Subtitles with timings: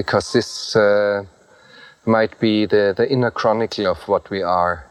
[0.00, 1.22] because this uh,
[2.06, 4.86] might be the, the inner chronicle of what we are.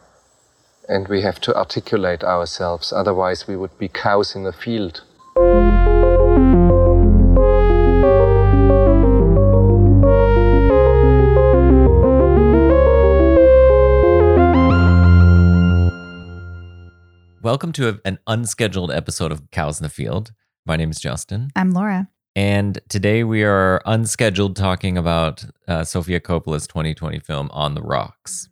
[0.88, 5.02] And we have to articulate ourselves, otherwise, we would be cows in a field.
[17.42, 20.34] Welcome to a- an unscheduled episode of Cows in the Field.
[20.68, 21.50] My name is Justin.
[21.56, 22.10] I'm Laura.
[22.40, 28.48] And today we are unscheduled talking about uh, Sofia Coppola's 2020 film On the Rocks.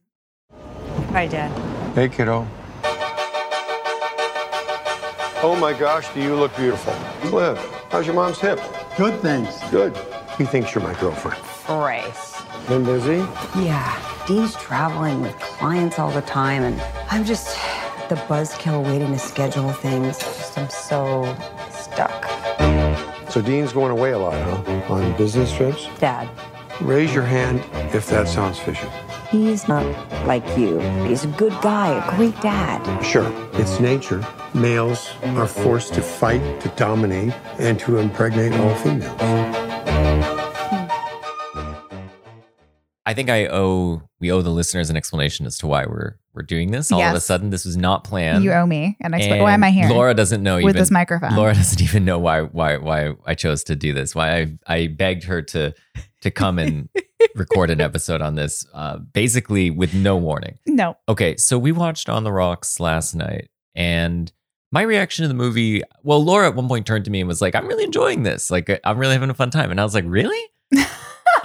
[1.11, 1.49] Hi, Dad.
[1.95, 2.45] Hey, kiddo.
[5.41, 6.91] Oh my gosh, do you look beautiful.
[7.29, 7.57] Cliff,
[7.89, 8.59] how's your mom's hip?
[8.97, 9.57] Good thanks.
[9.71, 9.97] Good.
[10.37, 11.41] He thinks you're my girlfriend.
[11.65, 12.41] Grace.
[12.67, 13.25] Been busy?
[13.57, 14.25] Yeah.
[14.27, 17.55] Dean's traveling with clients all the time, and I'm just
[18.09, 20.17] the buzzkill waiting to schedule things.
[20.17, 21.37] Just, I'm so
[21.71, 22.25] stuck.
[23.29, 24.93] So Dean's going away a lot, huh?
[24.93, 25.87] On business trips?
[25.99, 26.29] Dad,
[26.79, 27.59] Raise your hand
[27.95, 28.87] if that sounds fishy.
[29.31, 29.83] he's not
[30.27, 30.79] like you.
[31.07, 33.01] He's a good guy, a great dad.
[33.03, 34.23] Sure, it's nature.
[34.53, 39.19] Males are forced to fight, to dominate, and to impregnate all females.
[43.07, 46.43] I think I owe we owe the listeners an explanation as to why we're we're
[46.43, 46.91] doing this.
[46.91, 48.43] All of a sudden, this was not planned.
[48.43, 49.43] you owe me an explanation.
[49.43, 51.35] Why am I here Laura doesn't know with even, this microphone?
[51.35, 54.15] Laura doesn't even know why why why I chose to do this.
[54.15, 55.73] Why I I begged her to
[56.21, 56.89] to come and
[57.35, 60.57] record an episode on this, uh, basically with no warning.
[60.65, 60.95] no.
[61.09, 64.31] Okay, so we watched On the Rocks last night, and
[64.71, 65.81] my reaction to the movie.
[66.03, 68.51] Well, Laura at one point turned to me and was like, "I'm really enjoying this.
[68.51, 70.41] Like, I'm really having a fun time." And I was like, "Really?"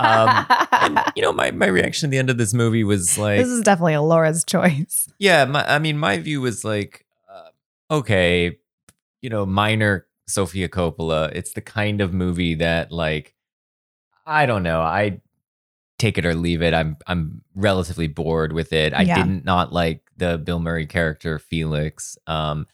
[0.04, 3.38] Um, and you know, my my reaction at the end of this movie was like,
[3.38, 5.08] this is definitely a Laura's choice.
[5.18, 8.58] yeah, my, I mean, my view was like, uh, okay,
[9.20, 11.30] you know, minor Sofia Coppola.
[11.34, 13.34] It's the kind of movie that, like,
[14.26, 14.80] I don't know.
[14.80, 15.20] I
[15.98, 16.74] take it or leave it.
[16.74, 18.92] I'm I'm relatively bored with it.
[18.94, 19.16] I Yeah.
[19.16, 22.66] didn't not like the Bill Murray character Felix, um,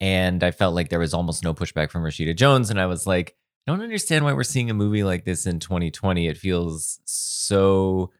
[0.00, 3.06] and I felt like there was almost no pushback from Rashida Jones, and I was
[3.06, 3.34] like,
[3.66, 6.28] I don't understand why we're seeing a movie like this in 2020.
[6.28, 8.12] It feels so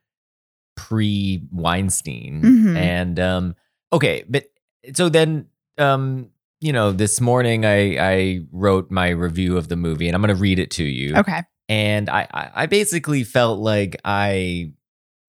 [0.77, 2.77] pre Weinstein, Mhm.
[2.77, 3.55] and um,
[3.93, 4.45] okay, but
[4.95, 5.47] so then
[5.79, 6.31] um,
[6.61, 10.35] you know, this morning I I wrote my review of the movie, and I'm going
[10.35, 11.43] to read it to you Okay.
[11.69, 14.73] and I, I I basically felt like I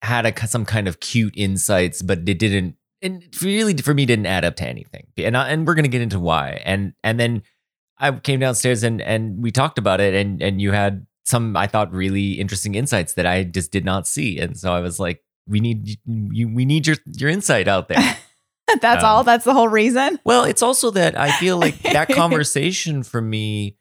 [0.02, 2.76] had a some kind of cute insights, but it didn't.
[3.00, 5.06] And really, for me, didn't add up to anything.
[5.18, 6.60] And I, and we're gonna get into why.
[6.64, 7.42] And and then
[8.00, 11.66] I came downstairs and and we talked about it, and and you had some I
[11.66, 14.38] thought really interesting insights that I just did not see.
[14.38, 17.98] And so I was like, we need you, we need your your insight out there.
[18.82, 19.24] That's Um, all.
[19.24, 20.18] That's the whole reason.
[20.24, 23.76] Well, it's also that I feel like that conversation for me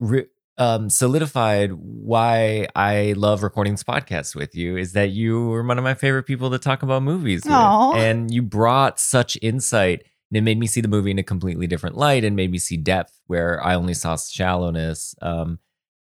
[0.00, 0.26] re-
[0.58, 4.76] um, solidified why I love recording this podcast with you.
[4.76, 7.52] Is that you were one of my favorite people to talk about movies with,
[7.96, 10.02] and you brought such insight.
[10.34, 12.58] And it made me see the movie in a completely different light, and made me
[12.58, 15.14] see depth where I only saw shallowness.
[15.22, 15.60] Um,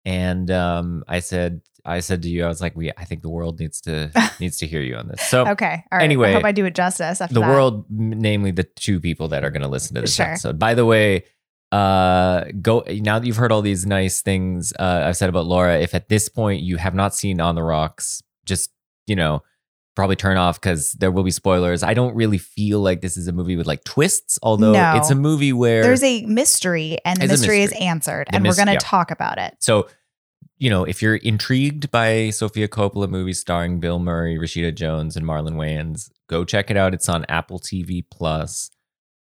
[0.06, 3.30] and um, I said, I said to you, I was like, "We, I think the
[3.30, 5.84] world needs to needs to hear you on this." So Okay.
[5.92, 6.04] All right.
[6.04, 7.50] anyway, I hope I do it justice after the that.
[7.50, 10.28] world, namely the two people that are going to listen to this Sure.
[10.28, 10.60] episode.
[10.60, 11.24] By the way,
[11.72, 15.80] uh, go now that you've heard all these nice things uh, I've said about Laura.
[15.80, 18.70] If at this point you have not seen On the Rocks, just
[19.08, 19.42] you know,
[20.00, 21.84] probably turn off because there will be spoilers.
[21.84, 24.96] I don't really feel like this is a movie with like twists, although No.
[24.96, 28.44] it's a movie where There's a mystery, and the a mystery, is answered, The and
[28.44, 28.80] mys- we're going to yeah.
[28.82, 29.56] talk about it.
[29.60, 29.90] So,
[30.58, 35.26] you know, if you're intrigued by Sofia Coppola movies starring Bill Murray, Rashida Jones, and
[35.26, 36.94] Marlon Wayans, go check it out.
[36.94, 38.72] It's on Apple TV Plus.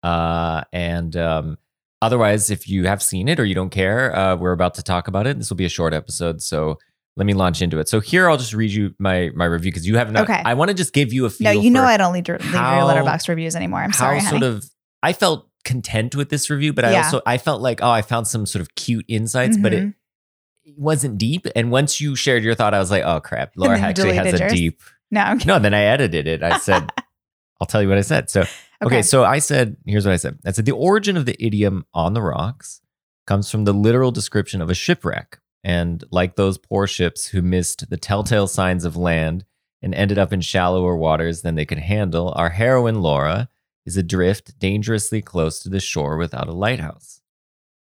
[0.02, 1.58] Uh, and um,
[2.02, 5.08] otherwise, if you have seen it or you don't care, uh, we're about to talk
[5.08, 5.38] about it.
[5.38, 6.78] This will be a short episode, so
[7.18, 7.88] let me launch into it.
[7.88, 10.30] So here, I'll just read you my my review because you have not.
[10.30, 10.40] Okay.
[10.44, 11.52] I want to just give you a feel.
[11.52, 13.80] No, you know I don't leave, leave how- your Letterboxd reviews anymore.
[13.80, 14.40] I'm how sorry, honey.
[14.40, 14.70] sort of.
[15.02, 17.04] I felt content with this review, but I Yeah.
[17.04, 20.70] also I felt like oh, I found some sort of cute insights, but it mm-hmm.
[20.70, 21.48] it wasn't deep.
[21.56, 24.48] And once you shared your thought, I was like, oh crap, Laura actually has a
[24.48, 24.80] deep.
[25.10, 26.42] no, No, then I edited it.
[26.44, 26.90] I said,
[27.60, 28.30] I'll tell you what I said.
[28.30, 28.44] So,
[28.84, 29.02] okay.
[29.02, 30.38] so I said, here's what I said.
[30.46, 32.80] I said, the origin of the idiom on the rocks
[33.26, 35.40] comes from the literal description of a shipwreck.
[35.64, 39.44] And like those poor ships who missed the telltale signs of land
[39.82, 43.48] and ended up in shallower waters than they could handle, our heroine, Laura,
[43.86, 47.20] is adrift dangerously close to the shore without a lighthouse.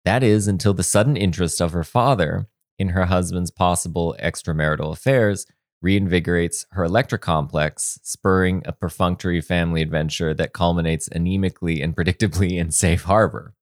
[0.06, 2.48] That is until the sudden interest of her father
[2.80, 5.46] in her husband's possible extramarital affairs
[5.84, 12.72] reinvigorates her Electra complex, spurring a perfunctory family adventure that culminates anemically and predictably in
[12.72, 13.54] safe harbor.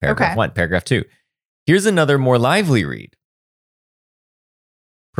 [0.00, 0.36] Paragraph Okay.
[0.36, 0.50] one.
[0.52, 1.04] Paragraph two.
[1.66, 3.16] Here's another more lively read.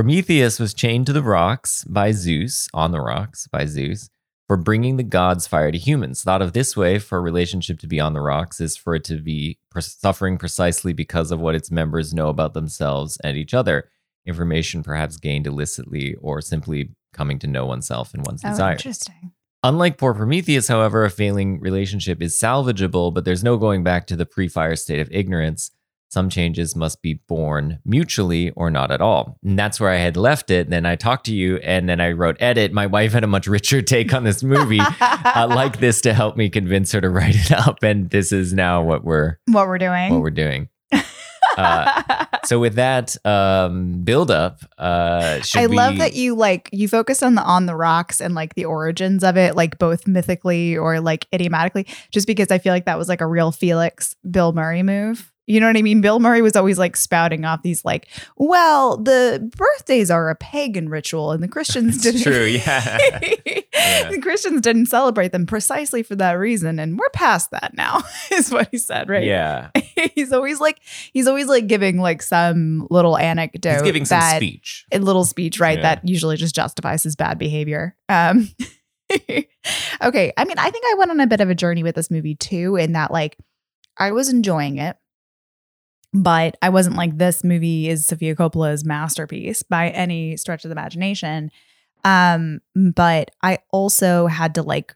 [0.01, 4.09] Prometheus was chained to the rocks by Zeus, on the rocks by Zeus,
[4.47, 6.23] for bringing the gods' fire to humans.
[6.23, 9.05] Thought of this way, for a relationship to be on the rocks is for it
[9.05, 13.91] to be suffering precisely because of what its members know about themselves and each other.
[14.25, 18.73] Information perhaps gained illicitly or simply coming to know oneself and one's Oh, desire.
[18.73, 19.33] interesting.
[19.63, 24.17] Unlike poor Prometheus, however, a failing relationship is salvageable, but there's no going back to
[24.17, 25.73] the pre fire state of ignorance.
[26.11, 29.39] Some changes must be born mutually or not at all.
[29.45, 30.67] And that's where I had left it.
[30.67, 32.73] And Then I talked to you and then I wrote edit.
[32.73, 34.81] My wife had a much richer take on this movie.
[34.81, 37.85] I like this to help me convince her to write it up.
[37.85, 40.13] And this is now what we're what we're doing.
[40.13, 40.69] what we're doing.
[41.57, 46.89] Uh, so with that um, build up, uh, I we, love that you like you
[46.89, 50.77] focus on the on the rocks and like the origins of it, like both mythically
[50.77, 54.53] or like idiomatically, just because I feel like that was like a real Felix Bill
[54.53, 55.30] Murray move.
[55.51, 56.01] You know what I mean?
[56.01, 58.07] Bill Murray was always like spouting off these like,
[58.37, 62.23] well, the birthdays are a pagan ritual and the Christians didn't.
[62.23, 62.99] true, yeah.
[63.73, 64.11] Yeah.
[64.11, 68.51] The Christians didn't celebrate them precisely for that reason, and we're past that now, is
[68.51, 69.25] what he said, right?
[69.25, 69.71] Yeah.
[70.15, 70.81] he's always like
[71.13, 74.85] he's always like giving like some little anecdote He's giving some that speech.
[74.93, 75.79] a little speech, right?
[75.79, 75.95] Yeah.
[75.95, 77.97] That usually just justifies his bad behavior.
[78.09, 78.51] Um,
[80.03, 80.33] okay.
[80.37, 82.35] I mean, I think I went on a bit of a journey with this movie
[82.35, 83.39] too, in that like
[83.97, 84.97] I was enjoying it,
[86.13, 90.75] but I wasn't like this movie is Sofia Coppola's masterpiece by any stretch of the
[90.75, 91.51] imagination.
[92.05, 94.95] Um, but I also had to like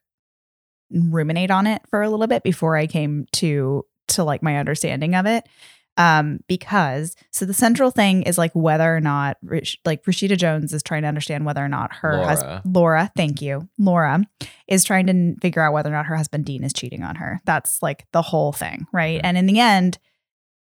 [0.90, 5.14] ruminate on it for a little bit before I came to to like my understanding
[5.14, 5.48] of it
[5.96, 10.72] um because so the central thing is like whether or not Rish- like Rashida Jones
[10.74, 12.26] is trying to understand whether or not her Laura.
[12.26, 14.24] husband Laura thank you Laura
[14.68, 17.40] is trying to figure out whether or not her husband Dean is cheating on her
[17.44, 19.98] that's like the whole thing right and in the end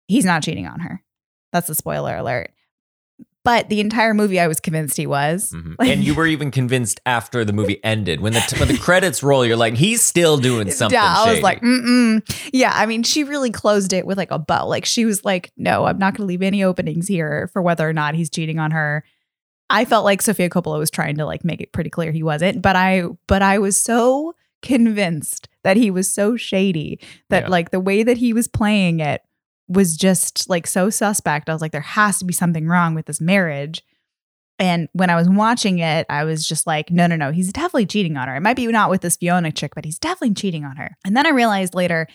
[0.08, 1.02] he's not cheating on her
[1.52, 2.50] that's a spoiler alert
[3.44, 5.76] but the entire movie I was convinced he was Mhm.
[5.78, 8.20] Like- and you were even convinced after the movie ended.
[8.20, 10.96] When the when the credits roll, you're like, he's still doing something.
[10.98, 11.42] Yeah, I was shady.
[11.44, 12.48] like, mm-mm.
[12.52, 12.72] yeah.
[12.74, 14.66] I mean, she really closed it with like a bow.
[14.66, 17.88] Like she was like, no, I'm not going to leave any openings here for whether
[17.88, 19.04] or not he's cheating on her.
[19.70, 22.62] I felt like Sofia Coppola was trying to like make it pretty clear he wasn't,
[22.62, 26.98] but I, but I was so convinced that he was so shady
[27.30, 27.48] that Yeah.
[27.48, 29.22] like the way that he was playing it
[29.68, 31.48] was just like so suspect.
[31.48, 33.82] I was like, there has to be something wrong with this marriage.
[34.58, 37.86] And when I was watching it, I was just like, no, no, no, he's definitely
[37.86, 38.36] cheating on her.
[38.36, 40.96] It might be not with this Fiona chick, but he's definitely cheating on her.
[41.04, 42.06] And then I realized later,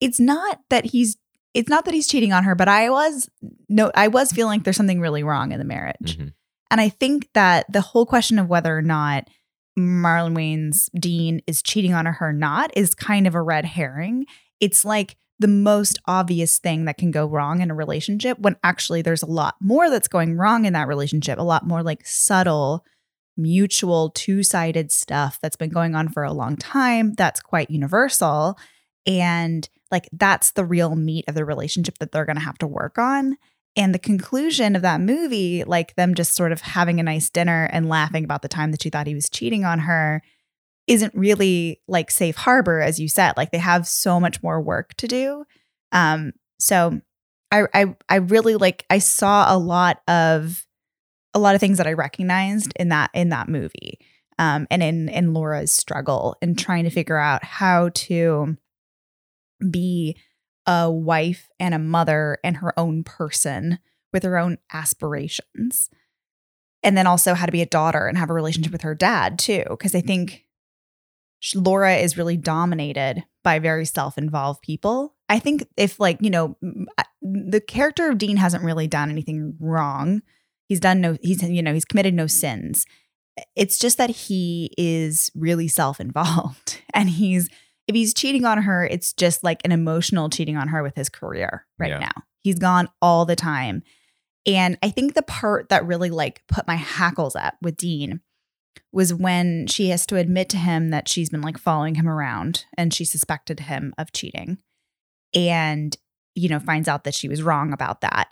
[0.00, 1.16] it's not that he's
[1.54, 3.30] it's not that he's cheating on her, but I was
[3.68, 6.18] no, I was feeling like there's something really wrong in the marriage.
[6.18, 6.34] Mhm.
[6.70, 9.30] And I think that the whole question of whether or not
[9.78, 14.26] Marlon Wayans' Dean is cheating on her or not is kind of a red herring.
[14.60, 19.02] It's like the most obvious thing that can go wrong in a relationship when actually
[19.02, 22.84] there's a lot more that's going wrong in that relationship, a lot more like subtle,
[23.36, 28.58] mutual, two sided stuff that's been going on for a long time that's quite universal.
[29.06, 32.66] And like that's the real meat of the relationship that they're going to have to
[32.66, 33.36] work on.
[33.76, 37.68] And the conclusion of that movie, like them just sort of having a nice dinner
[37.70, 40.22] and laughing about the time that she thought he was cheating on her,
[40.86, 43.34] isn't really like safe harbor, as you said.
[43.36, 45.44] Like they have so much more work to do.
[45.92, 47.00] Um, so
[47.50, 50.64] I I I really like I saw a lot of
[51.34, 53.98] a lot of things that I recognized in that in that movie.
[54.38, 58.56] Um, and in in Laura's struggle and trying to figure out how to
[59.70, 60.16] be
[60.66, 63.78] a wife and a mother and her own person
[64.12, 65.88] with her own aspirations.
[66.82, 69.38] And then also how to be a daughter and have a relationship with her dad
[69.38, 69.64] too.
[69.70, 70.45] Because I think
[71.54, 75.14] Laura is really dominated by very self involved people.
[75.28, 76.56] I think if, like, you know,
[77.22, 80.22] the character of Dean hasn't really done anything wrong.
[80.68, 82.86] He's done no, he's, you know, he's committed no sins.
[83.54, 87.48] It's just that he is really self involved and he's,
[87.86, 91.08] if he's cheating on her, it's just like an emotional cheating on her with his
[91.08, 91.98] career right Yeah.
[91.98, 92.22] now.
[92.42, 93.82] He's gone all the time.
[94.46, 98.20] And I think the part that really like put my hackles up with Dean
[98.92, 102.64] was when she has to admit to him that she's been like following him around
[102.76, 104.58] and she suspected him of cheating
[105.34, 105.96] and
[106.34, 108.28] you know finds out that she was wrong about that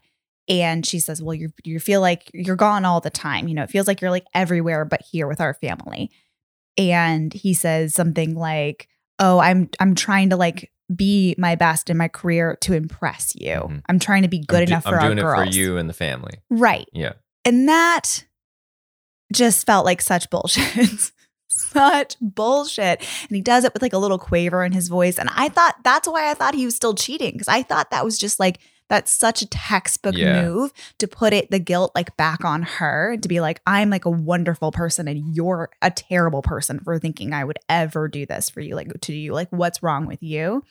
[0.49, 3.63] and she says well you you feel like you're gone all the time you know
[3.63, 6.11] it feels like you're like everywhere but here with our family
[6.77, 11.97] and he says something like oh i'm i'm trying to like be my best in
[11.97, 13.83] my career to impress you Mhm.
[13.89, 15.89] i'm trying to be good do- enough for I'm doing our it for you and
[15.89, 16.39] the family.
[16.51, 17.15] right Yeah.
[17.45, 18.25] and that
[19.33, 21.13] just felt like such bullshit.
[21.49, 23.01] such bullshit.
[23.29, 25.19] And he does it with like a little quaver in his voice.
[25.19, 28.05] And I thought that's why I thought he was still cheating because I thought that
[28.05, 28.59] was just like
[28.91, 30.43] That's such a textbook Yeah.
[30.43, 34.05] move to put it the guilt like back on her to be like, I'm like
[34.05, 38.51] a wonderful person and you're a terrible person for thinking I would ever do this
[38.51, 39.33] for you, like to you.
[39.33, 40.63] Like, what's wrong with you?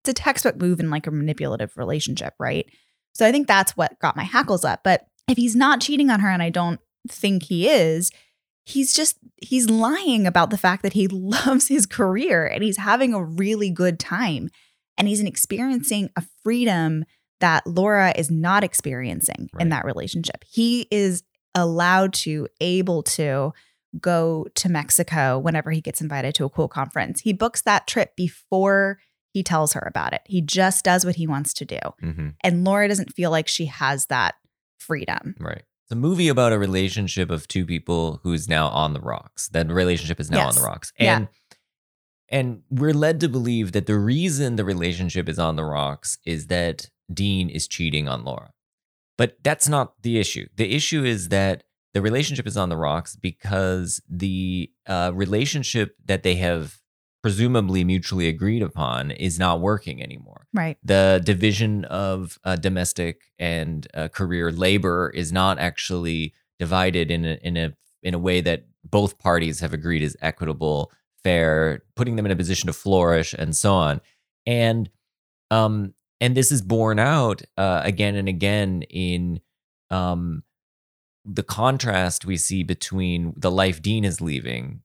[0.00, 2.66] It's a textbook move in like a manipulative relationship, right?
[3.14, 4.80] So I think that's what got my hackles up.
[4.82, 8.10] But if he's not cheating on her, and I don't think he is,
[8.64, 13.12] he's just he's lying about the fact that he loves his career and he's having
[13.14, 14.48] a really good time
[14.98, 17.04] and he's experiencing a freedom
[17.40, 19.62] that Laura is not experiencing Right.
[19.62, 20.44] in that relationship.
[20.48, 21.24] He is
[21.56, 23.52] allowed to able to
[24.00, 27.20] go to Mexico whenever he gets invited to a cool conference.
[27.20, 28.98] He books that trip before
[29.34, 30.20] he tells her about it.
[30.26, 31.78] He just does what he wants to do.
[32.00, 34.36] hmm And Laura doesn't feel like she has that
[34.78, 35.34] freedom.
[35.40, 35.62] Right.
[35.92, 39.48] It's a movie about a relationship of two people who's now on the rocks.
[39.48, 40.90] That relationship is now on the rocks.
[40.98, 41.16] Yeah.
[41.16, 41.28] And
[42.30, 46.46] and we're led to believe that the reason the relationship is on the rocks is
[46.46, 48.54] that Dean is cheating on Laura.
[49.18, 50.46] But that's not the issue.
[50.56, 56.22] The issue is that the relationship is on the rocks because the uh, relationship that
[56.22, 56.78] they have
[57.22, 60.76] presumably mutually agreed upon is not working anymore Right.
[60.82, 67.38] the division of uh, domestic and uh, career labor is not actually divided in a,
[67.42, 70.90] in a in a way that both parties have agreed is equitable,
[71.22, 74.00] fair, putting them in a position to flourish, and so on.
[74.44, 74.90] And
[75.50, 79.40] um and this is borne out uh, again and again in
[79.90, 80.42] um
[81.24, 84.82] the contrast we see between the life Dean is leaving,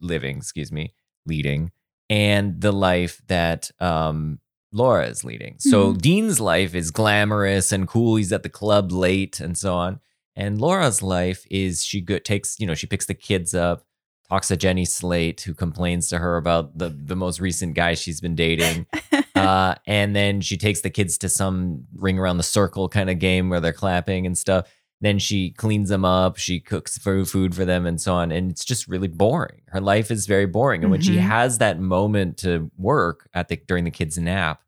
[0.00, 0.92] living, excuse me,
[1.26, 1.70] leading,
[2.10, 4.38] and the life that um
[4.72, 5.56] Laura is leading.
[5.58, 5.98] So Mhm.
[6.02, 8.16] Dean's life is glamorous and cool.
[8.16, 10.00] He's at the club late and so on.
[10.34, 13.86] And Laura's life is she go- takes, you know, she picks the kids up,
[14.28, 18.20] talks to Jenny Slate, who complains to her about the the most recent guy she's
[18.20, 18.86] been dating.
[19.34, 23.18] uh, and then she takes the kids to some ring around the circle kind of
[23.18, 24.68] game where they're clapping and stuff.
[25.00, 28.32] Then she cleans them up, she cooks food food for them and so on.
[28.32, 29.60] And it's just really boring.
[29.68, 30.82] Her life is very boring.
[30.82, 31.20] And when she Mhm.
[31.20, 34.62] has that moment to work at the during the kids' nap,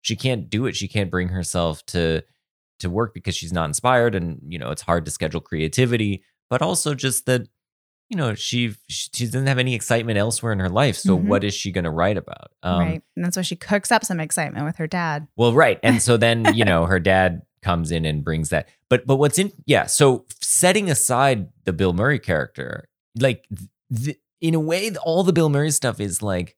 [0.00, 0.74] she can't do it.
[0.74, 2.22] She can't bring herself to
[2.80, 6.60] to work because she's not inspired and you know it's hard to schedule creativity but
[6.60, 7.46] also just that
[8.10, 11.22] you know she she doesn't have any excitement elsewhere in her life so Mhm.
[11.26, 13.02] what is she going to write about um right.
[13.14, 15.28] And that's why she cooks up some excitement with her dad.
[15.36, 19.06] well right and so then you know her dad comes in and brings that but
[19.06, 23.44] but what's in yeah so setting aside the bill murray character like
[24.40, 26.56] in a way all the bill murray stuff is like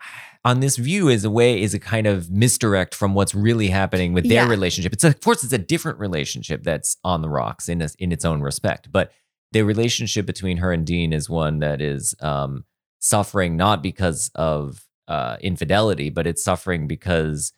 [0.44, 4.12] on this view is a way is a kind of misdirect from what's really happening
[4.12, 4.48] with their Yeah.
[4.48, 8.10] relationship it's of course it's a different relationship that's on the rocks in a, in
[8.12, 9.12] its own respect but
[9.52, 12.64] the relationship between her and dean is one that is um
[12.98, 17.52] suffering not because of uh infidelity but it's suffering because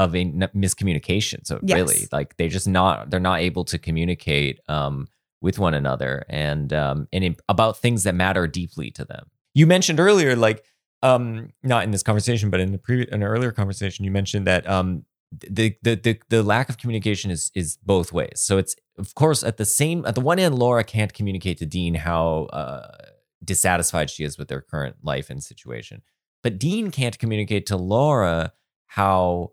[0.00, 1.46] of a n- miscommunication.
[1.46, 1.76] So Yes.
[1.78, 5.08] really like they're just not they're not able to communicate um
[5.42, 9.24] with one another and um and in, about things that matter deeply to them.
[9.54, 10.64] You mentioned earlier like
[11.02, 14.68] um not in this conversation but in the previous an earlier conversation you mentioned that
[14.68, 15.04] um
[15.58, 18.40] the, the the the lack of communication is is both ways.
[18.40, 21.66] So it's of course at the same at the one end laura can't communicate to
[21.66, 22.88] dean how uh
[23.44, 26.02] dissatisfied she is with their current life and situation.
[26.42, 28.52] But dean can't communicate to laura
[28.86, 29.52] how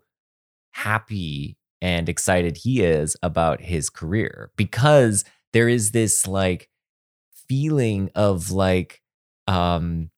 [0.78, 6.68] happy and excited he is about his career because there is this like
[7.48, 9.00] feeling of like
[9.46, 10.10] um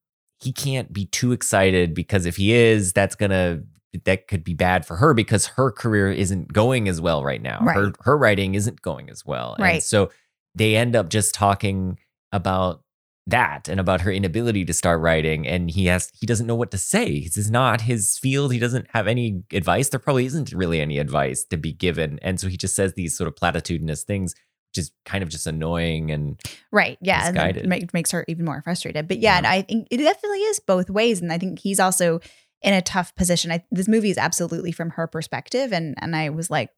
[0.43, 3.61] he can't be too excited because if he is that's gonna
[4.05, 7.59] that could be bad for her because her career isn't going as well right now
[7.61, 7.95] her Right.
[8.03, 9.83] her writing isn't going as well and Right.
[9.83, 10.11] so
[10.55, 11.99] they end up just talking
[12.33, 12.83] about
[13.31, 16.71] that and about her inability to start writing and he has he doesn't know what
[16.71, 20.53] to say this is not his field he doesn't have any advice there probably isn't
[20.53, 24.03] really any advice to be given and so he just says these sort of platitudinous
[24.05, 24.35] things
[24.71, 26.97] which is kind of just annoying and Right.
[27.01, 27.27] Yeah.
[27.27, 29.09] And it makes her even more frustrated.
[29.09, 29.39] But yeah, Yeah.
[29.39, 31.21] and I think it definitely is both ways.
[31.21, 32.21] And I think he's also
[32.63, 33.51] in a tough position.
[33.51, 35.73] I, this movie is absolutely from her perspective.
[35.73, 36.71] And and I was like,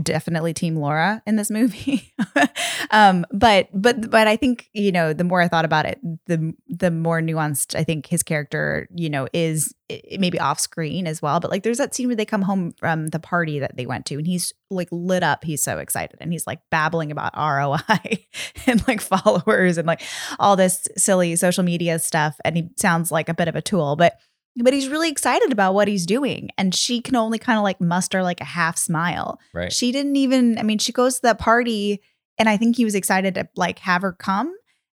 [0.00, 2.14] definitely team Laura in this movie.
[2.90, 6.52] um, but but but I think, you know, the more I thought about it, the
[6.68, 9.74] the more nuanced I think his character, you know, is
[10.18, 11.40] maybe off screen as well.
[11.40, 14.06] But like there's that scene where they come home from the party that they went
[14.06, 15.44] to and he's like lit up.
[15.44, 18.26] He's so excited and he's like babbling about ROI
[18.66, 20.02] and like followers and like
[20.38, 22.36] all this silly social media stuff.
[22.44, 24.18] And he sounds like a bit of a tool, but
[24.56, 26.50] but he's really excited about what he's doing.
[26.58, 29.38] And she can only kind of like muster like a half smile.
[29.54, 32.02] right She didn't even, I mean, she goes to that party
[32.38, 34.54] and I think he was excited to like have her come.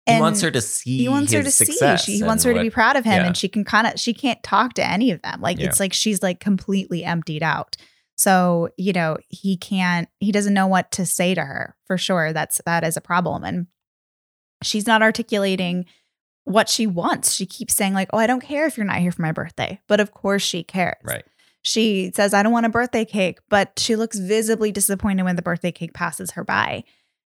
[0.06, 1.96] and he wants her to see he wants her to see.
[1.98, 3.26] She, he wants her to be proud of him, yeah.
[3.26, 5.40] and she can kind of she can't talk to any of them.
[5.40, 5.66] Like Yeah.
[5.66, 7.76] it's like she's like completely emptied out.
[8.14, 12.32] So, you know, he can't, he doesn't know what to say to her for sure.
[12.32, 13.42] That's, that is a problem.
[13.42, 13.66] And
[14.62, 15.86] she's not articulating
[16.44, 17.32] what she wants.
[17.32, 19.80] She keeps saying, like, oh, I don't care if you're not here for my birthday.
[19.88, 20.96] But of course she cares.
[21.04, 21.24] Right.
[21.62, 25.42] She says, I don't want a birthday cake, but she looks visibly disappointed when the
[25.42, 26.82] birthday cake passes her by.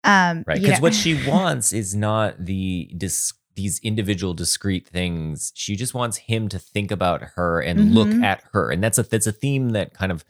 [0.04, 0.62] Um, Right.
[0.62, 5.52] Because what she wants is not the dis- these individual discrete things.
[5.56, 8.24] She just wants him to think about her and look Mhm.
[8.24, 8.70] at her.
[8.72, 10.24] And that's a that's a theme that kind of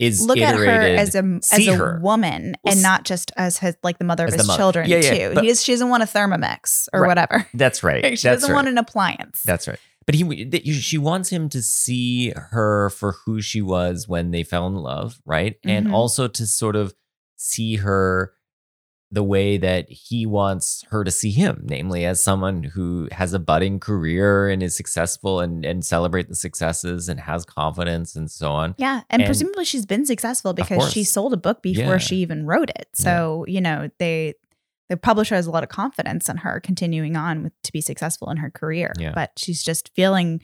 [0.00, 1.18] is look at her as a
[1.52, 2.00] as a her.
[2.02, 4.56] woman Well, and not just as his like the mother of his mother.
[4.58, 5.34] children Yeah, yeah, too.
[5.34, 7.08] but- he, is, she doesn't want a Thermomix or Right.
[7.08, 7.46] whatever.
[7.54, 8.02] That's right.
[8.04, 8.56] she That's doesn't right.
[8.56, 9.42] want an appliance.
[9.44, 9.78] That's right.
[10.06, 14.66] But he she wants him to see her for who she was when they fell
[14.66, 15.56] in love, right?
[15.64, 15.92] And Mhm.
[15.92, 16.94] also to sort of
[17.36, 18.32] see her
[19.12, 23.40] the way that he wants her to see him, namely as someone who has a
[23.40, 28.50] budding career and is successful and and celebrate the successes and has confidence and so
[28.52, 28.74] on.
[28.78, 31.98] Yeah, and, And- presumably she's been successful because she sold a book before Yeah.
[31.98, 32.88] she even wrote it.
[32.94, 34.34] So you know they
[34.88, 38.30] the publisher has a lot of confidence in her continuing on with to be successful
[38.30, 38.92] in her career.
[38.98, 39.12] Yeah.
[39.14, 40.40] But she's just feeling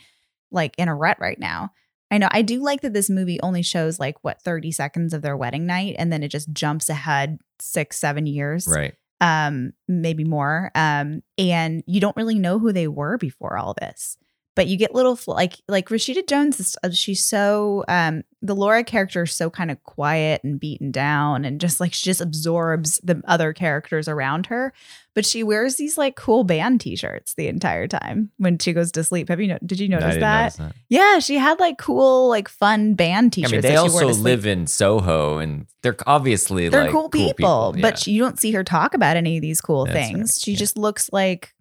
[0.52, 1.72] like in a rut right now.
[2.10, 5.22] I know I do like that this movie only shows like what 30 seconds of
[5.22, 8.66] their wedding night and then it just jumps ahead six, seven years.
[8.68, 8.94] Right.
[9.20, 14.18] um maybe more um and you don't really know who they were before all this
[14.56, 18.82] but you get little like like Rashida Jones is uh, she's so um the Laura
[18.82, 22.98] character is so kind of quiet and beaten down and just like she just absorbs
[23.04, 24.72] the other characters around her
[25.14, 29.04] but she wears these like cool band t-shirts the entire time when she goes to
[29.04, 30.42] sleep have you know did you notice that?
[30.42, 30.74] notice that.
[30.88, 34.04] yeah she had like cool like fun band t-shirts I mean, they that she wore
[34.04, 37.82] also live in Soho, and they're obviously they're like cool people, yeah.
[37.82, 40.40] but you don't see her talk about any of these cool That's right, things.
[40.42, 40.58] She yeah.
[40.58, 41.52] just looks like.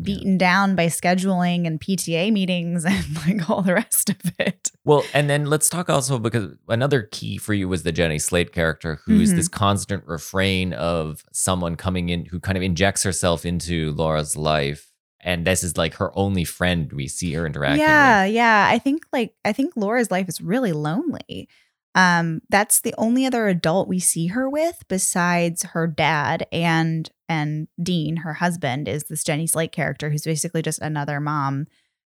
[0.00, 4.70] Beaten down by scheduling and PTA meetings and like all the rest of it.
[4.84, 8.52] Well, and then let's talk also because another key for you was the Jenny Slate
[8.52, 9.36] character, who's Mhm.
[9.36, 14.88] this constant refrain of someone coming in who kind of injects herself into Laura's life.
[15.24, 17.88] And this is like her only friend we see her interacting with.
[17.88, 18.34] Yeah, with.
[18.34, 18.68] yeah.
[18.72, 21.48] I think like I think Laura's life is really lonely.
[21.94, 27.68] Um, that's the only other adult we see her with besides her dad and and
[27.82, 31.66] Dean, her husband, is this Jenny Slate character who's basically just another mom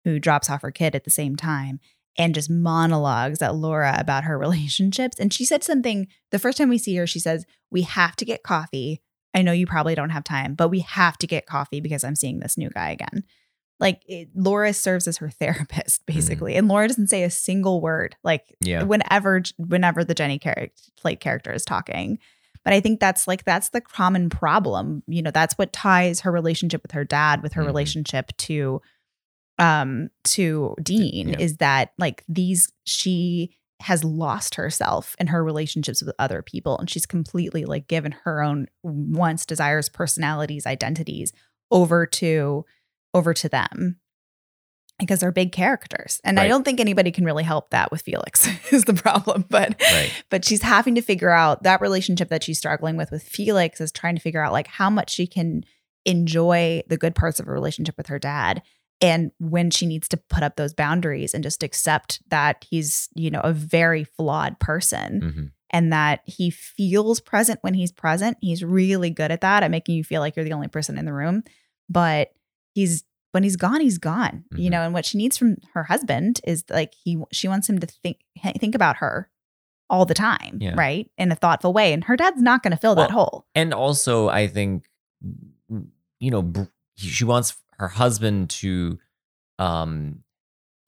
[0.04, 1.80] who drops off her kid at the same time
[2.18, 5.18] and just monologues at Laura about her relationships.
[5.18, 8.24] And she said something the first time we see her, she says, We have to
[8.24, 9.02] get coffee.
[9.34, 12.16] I know you probably don't have time, but we have to get coffee because I'm
[12.16, 13.24] seeing this new guy again
[13.78, 16.16] like it, Laura serves as her therapist mm-hmm.
[16.16, 18.82] basically, and Laura doesn't say a single word like Yeah.
[18.84, 22.18] whenever whenever the Jenny character Slate character is talking.
[22.66, 25.04] But I think that's like that's the common problem.
[25.06, 27.66] You know, that's what ties her relationship with her dad with her Mhm.
[27.66, 28.82] relationship to
[29.58, 31.38] um to Dean yeah.
[31.38, 36.90] is that like these she has lost herself in her relationships with other people and
[36.90, 41.32] she's completely like given her own wants, desires, personalities, identities
[41.70, 42.64] over to
[43.14, 44.00] over to them
[44.98, 46.20] because they're big characters.
[46.24, 49.44] And I don't think anybody can really help that with Felix is the problem.
[49.50, 50.10] But Right.
[50.30, 53.92] but she's having to figure out that relationship that she's struggling with with Felix is
[53.92, 55.64] trying to figure out like how much she can
[56.06, 58.62] enjoy the good parts of a relationship with her dad
[59.00, 63.30] and when she needs to put up those boundaries and just accept that he's, you
[63.30, 65.50] know, a very flawed person Mhm.
[65.70, 68.38] and that he feels present when he's present.
[68.40, 71.04] He's really good at that at making you feel like you're the only person in
[71.04, 71.42] the room.
[71.90, 72.30] But
[72.72, 73.04] he's
[73.36, 74.44] when he's gone, he's gone.
[74.56, 74.72] You Mhm.
[74.72, 77.86] know, and what she needs from her husband is like he she wants him to
[77.86, 78.16] think
[78.58, 79.30] think about her
[79.90, 80.74] all the time, Yeah.
[80.74, 81.10] right?
[81.18, 81.92] In a thoughtful way.
[81.92, 83.46] And her dad's not going to fill that hole.
[83.54, 84.86] And also, I think,
[86.18, 86.62] you know, br-
[86.96, 88.98] she wants her husband to
[89.58, 90.22] um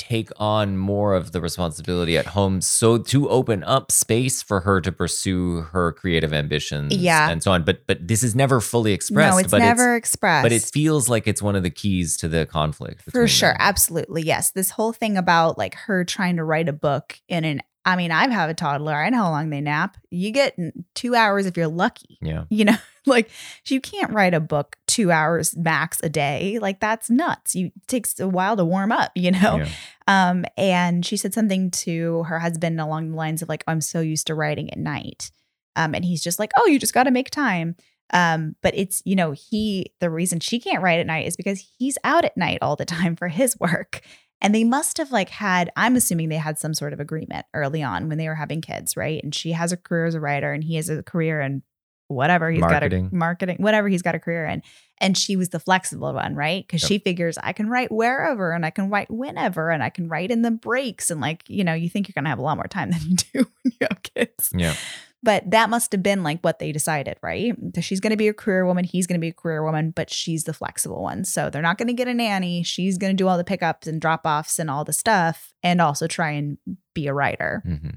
[0.08, 4.80] take on more of the responsibility at home so to open up space for her
[4.80, 7.28] to pursue her creative ambitions Yeah.
[7.28, 10.08] and so on but but this is never fully expressed no, it's but never it's
[10.08, 10.42] expressed.
[10.44, 13.50] but it feels like it's one of the keys to the conflict For sure.
[13.50, 13.56] them.
[13.60, 14.22] Absolutely.
[14.22, 14.50] Yes.
[14.52, 18.10] This whole thing about like her trying to write a book in an, I mean,
[18.10, 18.94] I have a toddler.
[18.94, 19.96] I know how long they nap.
[20.10, 20.56] You get
[20.94, 22.18] two hours if you're lucky.
[22.20, 23.30] yeah You know, like
[23.66, 26.58] you can't write a book two hours max a day.
[26.60, 27.54] Like that's nuts.
[27.54, 29.58] You it takes a while to warm up, you know?
[29.58, 29.68] yeah.
[30.08, 34.00] Um, and she said something to her husband along the lines of like, I'm so
[34.00, 35.30] used to writing at night.
[35.76, 37.76] Um, and he's just like, Oh, you just gotta make time.
[38.12, 41.64] Um, but it's, you know, he the reason she can't write at night is because
[41.78, 44.00] he's out at night all the time for his work.
[44.40, 47.84] And they must have like had, I'm assuming they had some sort of agreement early
[47.84, 49.22] on when they were having kids, right?
[49.22, 51.62] And she has a career as a writer and he has a career in
[52.08, 53.04] whatever he's Marketing.
[53.04, 54.62] got a marketing, whatever he's got a career in.
[55.00, 56.66] And she was the flexible one, right?
[56.66, 56.88] Because Yep.
[56.88, 60.30] she figures I can write wherever and I can write whenever and I can write
[60.32, 61.10] in the breaks.
[61.10, 63.00] And like, you know, you think you're going to have a lot more time than
[63.02, 64.50] you do when you have kids.
[64.52, 64.74] Yeah.
[65.22, 67.52] But that must have been like what they decided, right?
[67.74, 68.84] So she's going to be a career woman.
[68.84, 71.24] He's going to be a career woman, but she's the flexible one.
[71.24, 72.62] So they're not going to get a nanny.
[72.62, 75.80] She's going to do all the pickups and drop offs and all the stuff and
[75.80, 76.58] also try and
[76.94, 77.62] be a writer.
[77.64, 77.90] hmm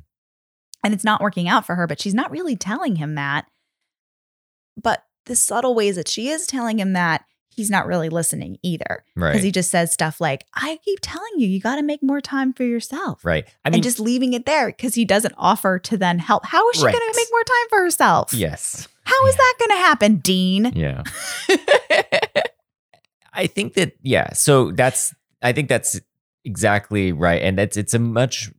[0.83, 3.45] And it's not working out for her, but she's not really telling him that.
[4.81, 9.03] But the subtle ways that she is telling him that, he's not really listening either.
[9.15, 12.21] Because he just says stuff like, I keep telling you, you got to make more
[12.21, 13.23] time for yourself.
[13.25, 13.45] right.
[13.65, 16.45] I mean, and just leaving it there because he doesn't offer to then help.
[16.45, 16.93] How is she Right.
[16.93, 18.33] going to make more time for herself?
[18.33, 18.87] yes.
[19.03, 20.71] How is that going to happen, Dean?
[20.75, 21.03] Yeah.
[23.33, 24.33] I think that yeah.
[24.33, 25.99] So that's I think that's
[26.45, 28.51] exactly right, and that's it's a much.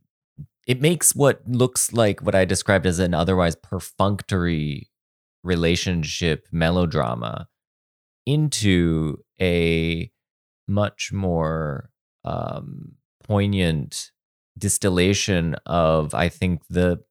[0.67, 4.89] It makes what looks like what I described as an otherwise perfunctory
[5.43, 7.47] relationship melodrama
[8.25, 10.09] into a
[10.67, 11.89] much more
[12.23, 14.11] um, poignant
[14.57, 17.03] distillation of I think the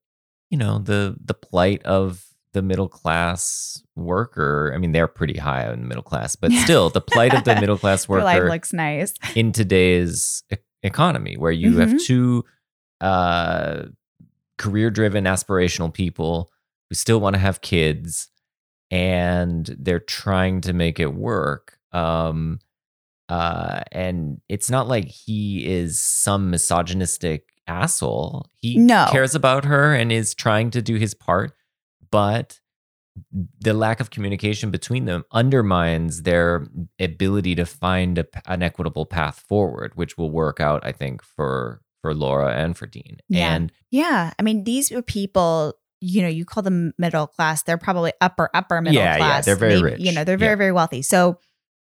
[0.50, 4.72] you know the the plight of the middle class worker.
[4.74, 7.54] I mean, they're pretty high in the middle class, but still, the plight of the
[7.58, 9.14] middle class Your life worker looks nice.
[9.34, 12.04] in today's e- economy, where you have Mhm.
[12.04, 12.44] two
[13.00, 13.84] uh,
[14.58, 16.50] career-driven, aspirational people
[16.92, 18.28] who still want to have kids,
[18.90, 21.78] and they're trying to make it work.
[21.90, 22.58] Um,
[23.30, 28.50] uh, and it's not like he is some misogynistic asshole.
[28.60, 29.06] He No.
[29.10, 31.54] cares about her and is trying to do his part,
[32.10, 32.60] but
[33.58, 36.66] the lack of communication between them undermines their
[37.00, 41.80] ability to find a, an equitable path forward, which will work out, I think, for
[42.02, 43.18] for Laura and for Dean.
[43.28, 43.54] Yeah.
[43.54, 44.32] And Yeah.
[44.38, 47.62] I mean, these were people, you know, you call them middle class.
[47.62, 49.44] They're probably upper, upper middle Yeah, yeah, class.
[49.46, 50.00] they're very Maybe- rich.
[50.00, 50.56] You know, they're very, Yeah.
[50.56, 51.00] very wealthy.
[51.02, 51.38] So,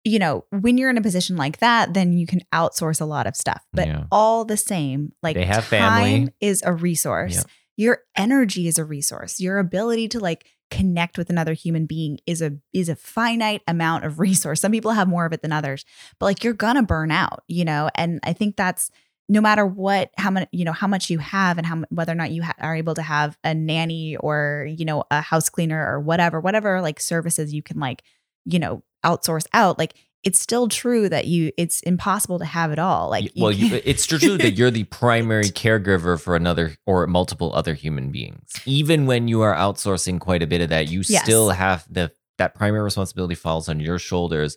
[0.05, 3.27] you know, when you're in a position like that, then you can outsource a lot
[3.27, 3.63] of stuff.
[3.73, 4.05] But Yeah.
[4.11, 6.35] all the same, like They have time family.
[6.41, 7.37] is a resource.
[7.37, 7.43] Yeah.
[7.77, 9.41] Your energy is a resource.
[9.41, 14.05] Your ability to like connect with another human being is a is a finite amount
[14.05, 14.61] of resource.
[14.61, 15.85] Some people have more of it than others,
[16.19, 17.89] but like you're gonna burn out, you know.
[17.95, 18.91] And I think that's
[19.31, 22.17] no matter what, how much you know, how much you have, and how whether or
[22.17, 25.87] not you ha- are able to have a nanny or you know a house cleaner
[25.87, 28.03] or whatever, whatever like services you can like
[28.45, 29.79] you know outsource out.
[29.79, 33.09] Like it's still true that you it's impossible to have it all.
[33.09, 37.75] Like well, you, it's true that you're the primary caregiver for another or multiple other
[37.75, 38.51] human beings.
[38.67, 41.23] Even when you are outsourcing quite a bit of that, you Yes.
[41.23, 44.57] still have the that primary responsibility falls on your shoulders,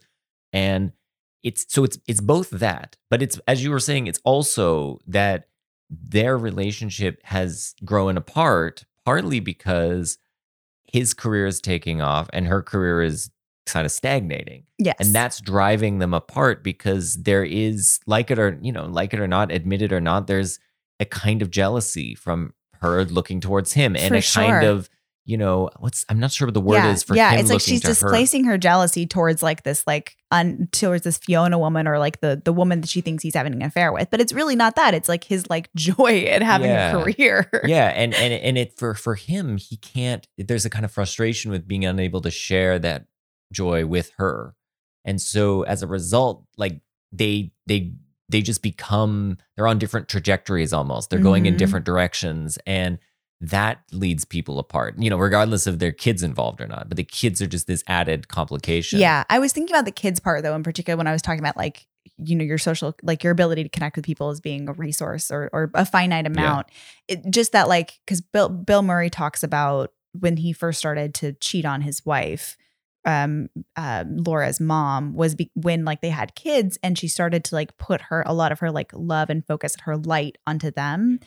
[0.52, 0.94] and
[1.44, 5.48] it's so it's it's both that, but it's as you were saying, it's also that
[5.90, 10.18] their relationship has grown apart partly because
[10.92, 13.30] his career is taking off and her career is
[13.66, 18.58] kind of stagnating yes, and that's driving them apart because there is like it or
[18.62, 20.60] you know like it or not admit it or not there's
[21.00, 24.90] a kind of jealousy from her looking towards him and For a kind of
[25.26, 27.36] you know what's i'm not sure what the word yeah, is for yeah.
[27.36, 27.94] It's like she's to her.
[27.94, 28.58] displacing her.
[28.58, 32.82] jealousy towards like this, like un, towards this Fiona woman or like the the woman
[32.82, 34.10] that she thinks he's having an affair with.
[34.10, 34.94] But it's really not that.
[34.94, 36.98] It's like his like joy at having Yeah.
[37.00, 37.50] a career.
[37.66, 41.52] yeah and and and it for for him he can't there's a kind of frustration
[41.52, 43.06] with being unable to share that
[43.54, 44.56] joy with her
[45.06, 46.82] and so as a result like
[47.12, 47.94] they they
[48.30, 51.60] they just become they're on different trajectories almost they're going in Mhm.
[51.60, 52.98] different directions and
[53.44, 57.04] that leads people apart you know regardless of their kids involved or not but the
[57.04, 60.56] kids are just this added complication Yeah, I was thinking about the kids part though,
[60.56, 61.86] in particular when I was talking about like
[62.18, 65.32] you know your social like your ability to connect with people as being a resource
[65.32, 66.68] or or a finite amount.
[67.08, 71.34] It, just that like because Bill Bill Murray talks about when he first started to
[71.34, 72.56] cheat on his wife,
[73.06, 77.56] um, uh, Laura's mom was be- when like they had kids and she started to
[77.56, 80.72] like put her a lot of her like love and focus and her light onto
[80.72, 81.20] them.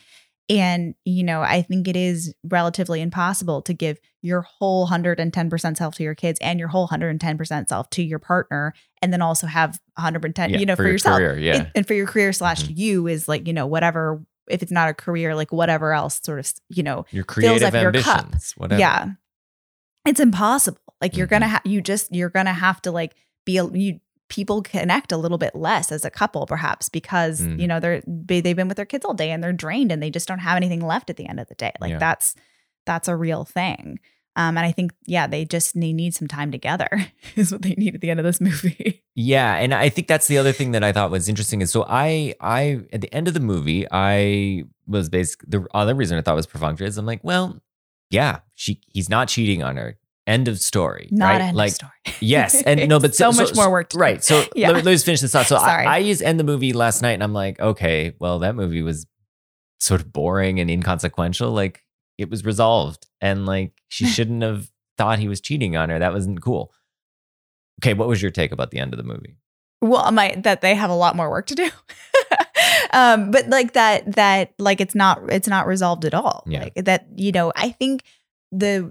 [0.48, 5.94] And, you know, I think it is relatively impossible to give your whole 110% self
[5.96, 9.78] to your kids and your whole 110% self to your partner and then also have
[9.96, 11.16] 110, Yeah, you know, for, your yourself.
[11.18, 12.76] career, yeah And- and for your career slash Mhm.
[12.76, 16.38] you is like, you know, whatever, if it's not a career, like whatever else sort
[16.38, 18.32] of, you know, your fills creative up your cup.
[18.56, 19.08] whatever yeah.
[20.06, 20.78] It's impossible.
[21.00, 21.30] Like you're Mhm.
[21.30, 25.16] gonna have you just you're gonna have to like be a, you people connect a
[25.16, 27.60] little bit less as a couple perhaps because Mm.
[27.60, 30.02] you know they're they, they've been with their kids all day and they're drained and
[30.02, 31.72] they just don't have anything left at the end of the day.
[31.80, 31.98] Like Yeah.
[31.98, 32.34] that's
[32.86, 33.98] that's a real thing.
[34.38, 36.88] Um, and I think yeah, they just they need some time together
[37.36, 39.02] is what they need at the end of this movie.
[39.14, 41.86] Yeah, and I think that's the other thing that I thought was interesting is so
[41.88, 46.20] I I at the end of the movie I was basically the other reason I
[46.20, 47.62] thought was perfunctory is I'm like, well,
[48.10, 49.96] yeah, she he's not cheating on her.
[50.26, 51.08] End of story.
[51.12, 51.40] Not right?
[51.40, 51.92] end like of story.
[52.20, 53.90] yes, and no, but so, much more work.
[53.90, 54.24] To right.
[54.24, 54.68] So Yeah.
[54.68, 55.46] let, me, let me just finish this thought.
[55.46, 58.56] So I, I just end the movie last night, and I'm like, okay, well, that
[58.56, 59.06] movie was
[59.78, 61.52] sort of boring and inconsequential.
[61.52, 61.82] Like
[62.18, 65.98] it was resolved, and like she shouldn't have thought he was cheating on her.
[65.98, 66.72] That wasn't cool.
[67.80, 69.36] Okay, what was your take about the end of the movie?
[69.82, 71.68] well my that they have a lot more work to do
[72.92, 76.60] um but like that that like it's not it's not resolved at all Yeah.
[76.64, 78.02] like that you know i think
[78.50, 78.90] the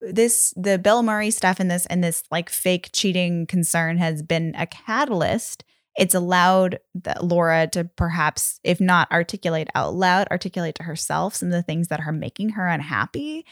[0.00, 4.54] this the bill murray stuff and this and this like fake cheating concern has been
[4.56, 5.64] a catalyst
[5.96, 6.78] it's allowed
[7.20, 11.88] laura to perhaps if not articulate out loud articulate to herself some of the things
[11.88, 13.44] that are making her unhappy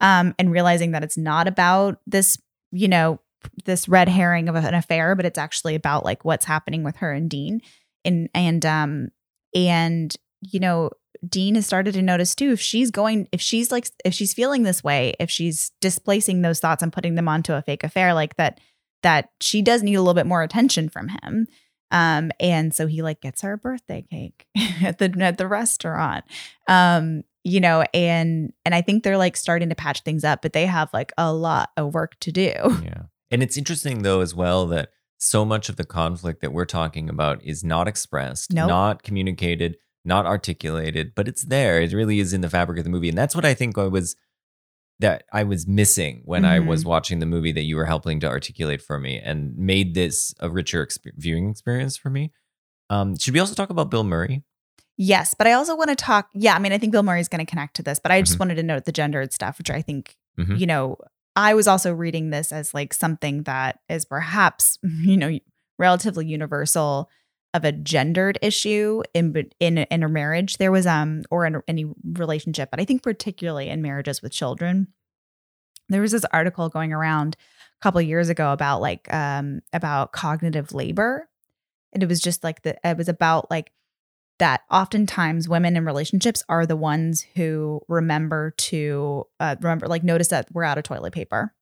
[0.00, 2.36] um and realizing that it's not about this
[2.72, 3.20] you know
[3.64, 7.12] this red herring of an affair, but it's actually about like what's happening with her
[7.12, 7.60] and Dean.
[8.04, 9.08] And and um
[9.54, 10.90] and you know,
[11.28, 14.62] Dean has started to notice too if she's going if she's like if she's feeling
[14.62, 18.36] this way, if she's displacing those thoughts and putting them onto a fake affair like
[18.36, 18.60] that
[19.02, 21.46] that she does need a little bit more attention from him.
[21.90, 24.46] Um and so he like gets her a birthday cake
[24.82, 26.24] at the at the restaurant.
[26.68, 30.52] Um you know and and I think they're like starting to patch things up, but
[30.52, 32.52] they have like a lot of work to do.
[32.82, 33.02] Yeah.
[33.30, 37.08] And it's interesting though as well that so much of the conflict that we're talking
[37.08, 38.68] about is not expressed, Nope.
[38.68, 41.80] not communicated, not articulated, but it's there.
[41.80, 43.08] It really is in the fabric of the movie.
[43.08, 44.16] And that's what I think I was
[45.00, 46.68] that I was missing when I Mm-hmm.
[46.68, 50.32] was watching the movie that you were helping to articulate for me and made this
[50.38, 52.32] a richer exp- viewing experience for me.
[52.90, 54.44] Um, should we also talk about Bill Murray?
[54.96, 56.28] Yes, but I also want to talk.
[56.34, 58.20] Yeah, I mean, I think Bill Murray is going to connect to this, but I
[58.22, 58.40] just Mhm.
[58.40, 60.58] wanted to note the gendered stuff, which I think, Mhm.
[60.60, 60.98] you know,
[61.34, 65.38] I was also reading this as like something that is perhaps, you know,
[65.78, 67.08] relatively universal
[67.54, 70.58] of a gendered issue in in in a marriage.
[70.58, 74.88] There was um or in any relationship, but I think particularly in marriages with children.
[75.88, 77.36] There was this article going around
[77.80, 81.28] a couple years ago about like um about cognitive labor,
[81.92, 83.72] and it was just like the it was about like
[84.38, 90.28] that oftentimes women in relationships are the ones who remember to uh, remember like notice
[90.28, 91.54] that we're out of toilet paper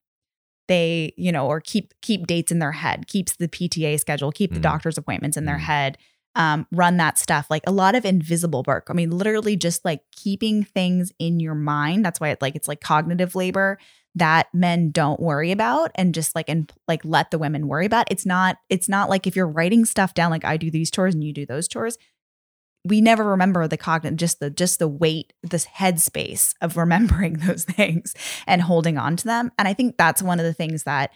[0.70, 4.52] they you know or keep keep dates in their head keeps the pta schedule keep
[4.54, 4.62] the Mm.
[4.70, 5.60] doctor's appointments in their Mm.
[5.72, 5.98] head
[6.36, 7.48] um, run that stuff.
[7.50, 8.86] Like a lot of invisible work.
[8.88, 12.04] I mean literally just like keeping things in your mind.
[12.04, 13.78] That's why it like it's like cognitive labor
[14.14, 18.06] that men don't worry about and just like and like let the women worry about.
[18.12, 21.14] It's not it's not like if you're writing stuff down like i do these chores
[21.14, 21.98] and you do those chores
[22.84, 27.64] we never remember the cognitive just the just the weight this headspace of remembering those
[27.64, 28.14] things
[28.46, 29.50] and holding on to them.
[29.58, 31.10] And i think that's one of the things that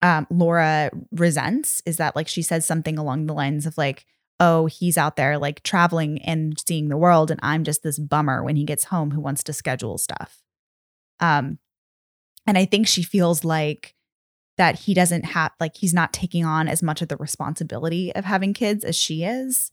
[0.00, 4.04] um, laura resents is that like she says something along the lines of like
[4.40, 8.42] oh he's out there like traveling and seeing the world and i'm just this bummer
[8.44, 10.42] when he gets home who wants to schedule stuff.
[11.20, 11.58] Um
[12.46, 13.94] and i think she feels like
[14.56, 18.24] that he doesn't have like he's not taking on as much of the responsibility of
[18.24, 19.72] having kids as she is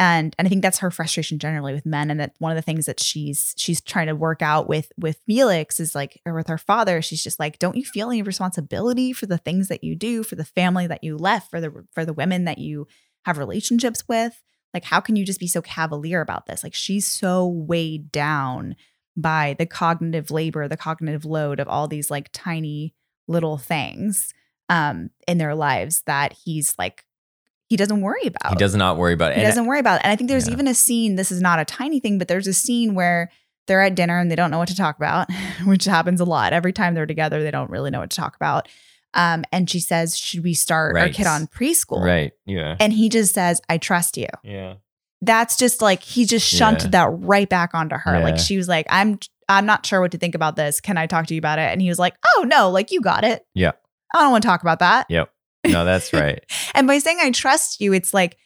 [0.00, 2.10] and and I think that's her frustration generally with men.
[2.10, 5.20] And that one of the things that she's she's trying to work out with with
[5.26, 9.12] Felix is like or with her father she's just like don't you feel any responsibility
[9.12, 12.06] for the things that you do for the family that you left for the for
[12.06, 12.88] the women that you
[13.26, 14.42] have relationships with?
[14.72, 16.64] Like how can you just be so cavalier about this?
[16.64, 18.76] Like she's so weighed down
[19.18, 22.94] by the cognitive labor the cognitive load of all these like tiny
[23.28, 24.32] little things
[24.70, 27.04] um in their lives that he's like
[27.70, 29.36] he doesn't worry about He does not worry about it.
[29.36, 30.04] he And doesn't worry about it.
[30.04, 30.52] And I think there's Yeah.
[30.54, 33.30] even a scene, this is not a tiny thing, but there's a scene where
[33.66, 35.28] they're at dinner and they don't know what to talk about,
[35.64, 36.52] which happens a lot.
[36.52, 38.68] Every time they're together, they don't really know what to talk about.
[39.14, 42.04] Um, and she says, Should we start our kid on preschool?
[42.04, 42.32] Right.
[42.44, 42.76] Yeah.
[42.80, 44.26] And he just says, I trust you.
[44.44, 44.74] yeah.
[45.22, 48.14] That's just like he just shunted that right back onto her.
[48.18, 48.24] Yeah.
[48.24, 49.18] Like she was like, I'm
[49.50, 50.80] I'm not sure what to think about this.
[50.80, 51.70] Can I talk to you about it?
[51.70, 53.44] And he was like, Oh no, like you got it.
[53.54, 53.72] Yeah.
[54.14, 55.06] I don't want to talk about that.
[55.10, 55.30] Yep.
[55.66, 56.42] No, that's right.
[56.74, 58.36] And by saying I trust you, it's like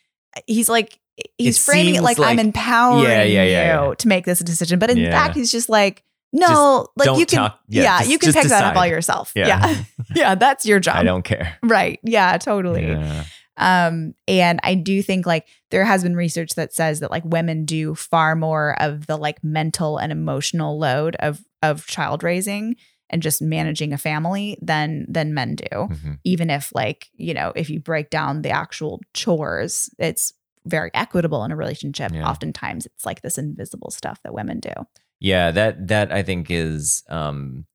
[0.47, 0.99] he's like
[1.39, 4.41] he's It framing it like, like- I'm empowering Yeah, yeah, yeah, you to make this
[4.41, 4.79] decision.
[4.79, 8.33] But in fact, he's just like, no, like you can talk- yeah, just- you can
[8.33, 9.33] just pick that up all yourself.
[9.37, 9.47] Yeah.
[9.47, 9.85] Yeah.
[10.15, 10.97] Yeah, that's your job.
[10.97, 11.57] I don't care.
[11.63, 11.99] Right.
[12.05, 12.87] Yeah, totally.
[12.89, 13.25] Yeah.
[13.57, 17.65] Um, and I do think like there has been research that says that like women
[17.65, 22.77] do far more of the like mental and emotional load of of child raising
[23.11, 26.19] and just managing a family than than men do Mhm.
[26.25, 30.33] even if like you know if you break down the actual chores it's
[30.67, 32.27] very equitable in a relationship Yeah.
[32.29, 34.73] oftentimes it's like this invisible stuff that women do
[35.21, 37.67] Yeah, that that I think is um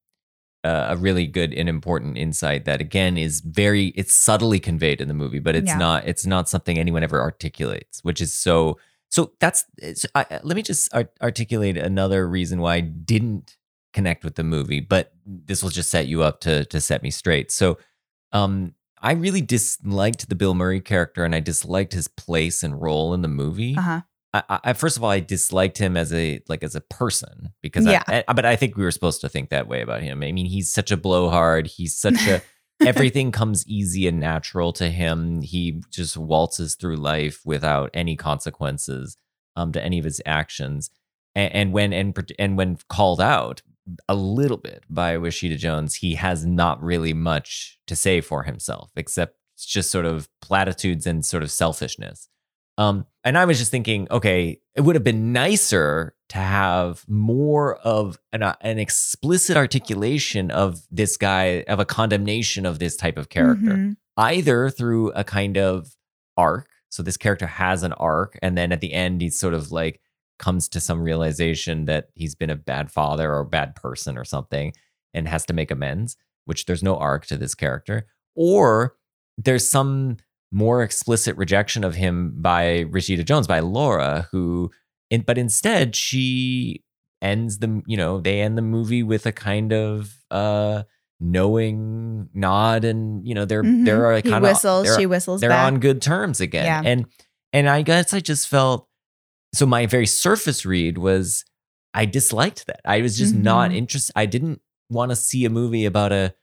[0.63, 5.07] uh, a really good and important insight that again is very it's subtly conveyed in
[5.07, 5.77] the movie, but it's Yeah.
[5.77, 8.77] not it's not something anyone ever articulates, which is so
[9.09, 9.65] so that's
[9.95, 13.55] so I, let me just art- articulate another reason why I didn't
[13.93, 17.11] connect with the movie, but this will just set you up to to set me
[17.11, 17.51] straight.
[17.51, 17.77] So,
[18.31, 23.13] um, I really disliked the Bill Murray character, and I disliked his place and role
[23.13, 23.75] in the movie.
[23.77, 24.01] Uh-huh.
[24.33, 27.85] I, I first of all, I disliked him as a like as a person because
[27.85, 28.03] Yeah.
[28.07, 30.21] I, I, but I think we were supposed to think that way about him.
[30.23, 31.67] I mean, he's such a blowhard.
[31.67, 32.41] He's such a
[32.85, 35.41] everything comes easy and natural to him.
[35.41, 39.17] He just waltzes through life without any consequences
[39.55, 40.91] um, to any of his actions.
[41.35, 43.61] And, and when and and when called out
[44.07, 48.91] a little bit by Rashida Jones, he has not really much to say for himself
[48.95, 52.29] except just sort of platitudes and sort of selfishness.
[52.77, 57.75] Um, and I was just thinking, okay, it would have been nicer to have more
[57.77, 63.17] of an, uh, an explicit articulation of this guy, of a condemnation of this type
[63.17, 63.97] of character, Mhm.
[64.15, 65.95] either through a kind of
[66.37, 66.69] arc.
[66.87, 69.99] So this character has an arc, and then at the end, he's sort of like
[70.39, 74.23] comes to some realization that he's been a bad father or a bad person or
[74.25, 74.73] something
[75.13, 78.07] and has to make amends, which there's no arc to this character.
[78.35, 78.95] Or
[79.37, 80.17] there's some
[80.51, 84.71] more explicit rejection of him by Rashida Jones, by Laura, who,
[85.11, 86.83] in, but instead she
[87.21, 90.83] ends the, you know, they end the movie with a kind of uh
[91.21, 93.85] knowing nod and you know they're Mhm.
[93.85, 95.65] they're kind of whistles, she whistles they're back.
[95.67, 96.65] on good terms again.
[96.65, 96.81] Yeah.
[96.85, 97.05] And
[97.53, 98.87] and I guess I just felt
[99.53, 101.45] so my very surface read was
[101.93, 102.81] I disliked that.
[102.85, 103.75] I was just not Mhm.
[103.77, 104.13] interested.
[104.15, 106.33] I didn't want to see a movie about a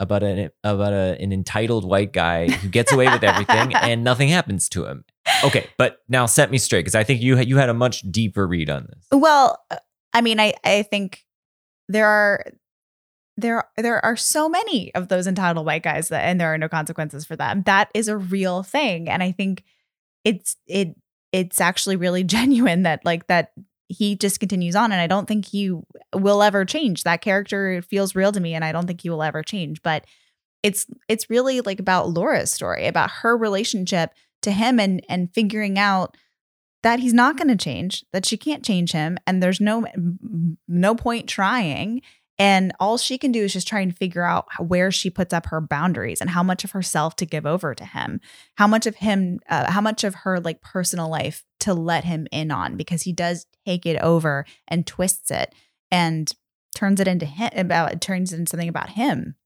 [0.00, 4.28] about an about a, an entitled white guy who gets away with everything and nothing
[4.28, 5.04] happens to him.
[5.44, 8.00] Okay, but now set me straight because I think you had, you had a much
[8.10, 9.06] deeper read on this.
[9.12, 9.76] Well, uh,
[10.12, 11.24] I mean, I I think
[11.88, 12.44] there are
[13.36, 16.68] there there are so many of those entitled white guys that and there are no
[16.68, 17.62] consequences for them.
[17.66, 19.64] That is a real thing, and I think
[20.24, 20.96] it's it
[21.34, 23.52] it's actually really genuine that like that
[23.88, 25.70] he just continues on, and I don't think he
[26.14, 27.02] will ever change.
[27.02, 29.82] That character feels real to me, and I don't think he will ever change.
[29.82, 30.06] But
[30.62, 35.78] it's it's really like about Laura's story, about her relationship to him, and and figuring
[35.78, 36.16] out
[36.82, 39.84] that he's not going to change, that she can't change him, and there's no
[40.68, 42.00] no point trying.
[42.38, 45.46] And all she can do is just try and figure out where she puts up
[45.46, 48.20] her boundaries and how much of herself to give over to him,
[48.56, 52.26] how much of him, uh, how much of her like personal life to let him
[52.32, 55.54] in on, because he does take it over and twists it
[55.92, 56.32] and
[56.74, 59.36] turns it into him about turns it into something about him.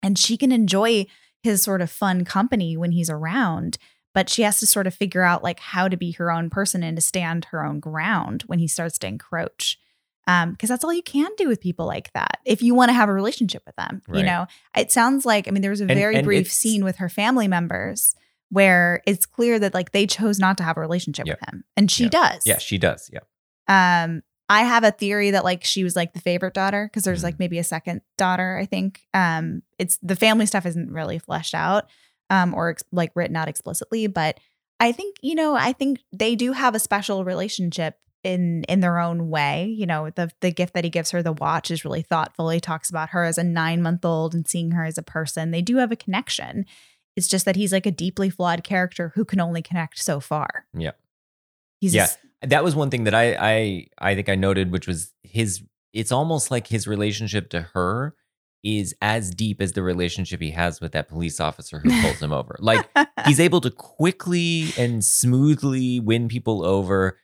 [0.00, 1.06] And she can enjoy
[1.42, 3.78] his sort of fun company when he's around
[4.16, 6.82] but she has to sort of figure out like how to be her own person
[6.82, 9.78] and to stand her own ground when he starts to encroach
[10.26, 12.92] um because that's all you can do with people like that if you want to
[12.92, 15.84] have a relationship with them you know it sounds like i mean there was a
[15.84, 18.14] And- very and brief scene with her family members
[18.50, 21.40] where it's clear that like they chose not to have a relationship Yep.
[21.40, 22.12] with him and she Yep.
[22.12, 23.10] does Yeah, she does.
[23.12, 23.20] Yeah.
[23.68, 27.20] um i have a theory that like she was like the favorite daughter because there's
[27.20, 27.24] Mhm.
[27.24, 31.54] like maybe a second daughter i think um it's the family stuff isn't really fleshed
[31.54, 31.88] out
[32.30, 34.38] um or ex- like written out explicitly but
[34.78, 38.98] i think you know i think they do have a special relationship in in their
[38.98, 42.02] own way you know the the gift that he gives her the watch is really
[42.02, 45.02] thoughtful he talks about her as a 9 month old and seeing her as a
[45.02, 46.66] person they do have a connection
[47.16, 50.66] it's just that he's like a deeply flawed character who can only connect so far
[50.74, 50.92] Yeah.
[51.80, 52.08] he's Yeah.
[52.42, 55.62] That was one thing that I I I think I noted, which was his.
[55.94, 58.14] It's almost like his relationship to her
[58.62, 62.32] is as deep as the relationship he has with that police officer who pulls him
[62.32, 62.56] over.
[62.60, 62.86] Like
[63.24, 67.18] he's able to quickly and smoothly win people over,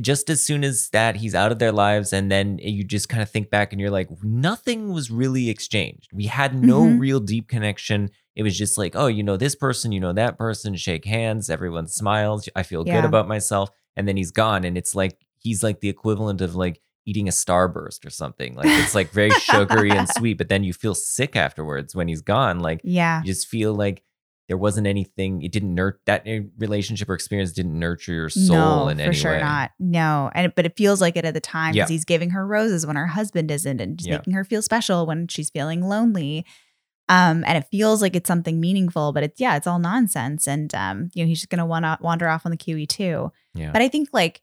[0.00, 3.22] just as soon as that he's out of their lives and then you just kind
[3.22, 6.10] of think back and you're like nothing was really exchanged.
[6.12, 6.98] We had no Mhm.
[6.98, 8.10] real deep connection.
[8.36, 11.50] It was just like, oh, you know this person, you know that person, shake hands,
[11.50, 13.00] everyone smiles, I feel Yeah.
[13.00, 16.54] good about myself and then he's gone and it's like he's like the equivalent of
[16.54, 18.54] like eating a starburst or something.
[18.54, 22.20] Like it's like very sugary and sweet, but then you feel sick afterwards when he's
[22.22, 22.60] gone.
[22.60, 24.02] Like yeah you just feel like
[24.50, 26.26] there wasn't anything it didn't nurture that
[26.58, 29.70] relationship or experience didn't nurture your soul no, in for any sure way not.
[29.78, 31.86] No, and but it feels like it at the time Yeah.
[31.86, 34.16] he's giving her roses when her husband isn't, and just Yeah.
[34.16, 36.44] making her feel special when she's feeling lonely.
[37.08, 40.46] Um, and it feels like it's something meaningful, but it's yeah, it's all nonsense.
[40.48, 43.30] And um, you know, he's just gonna wanna wander off on the QE2.
[43.54, 44.42] yeah But I think like,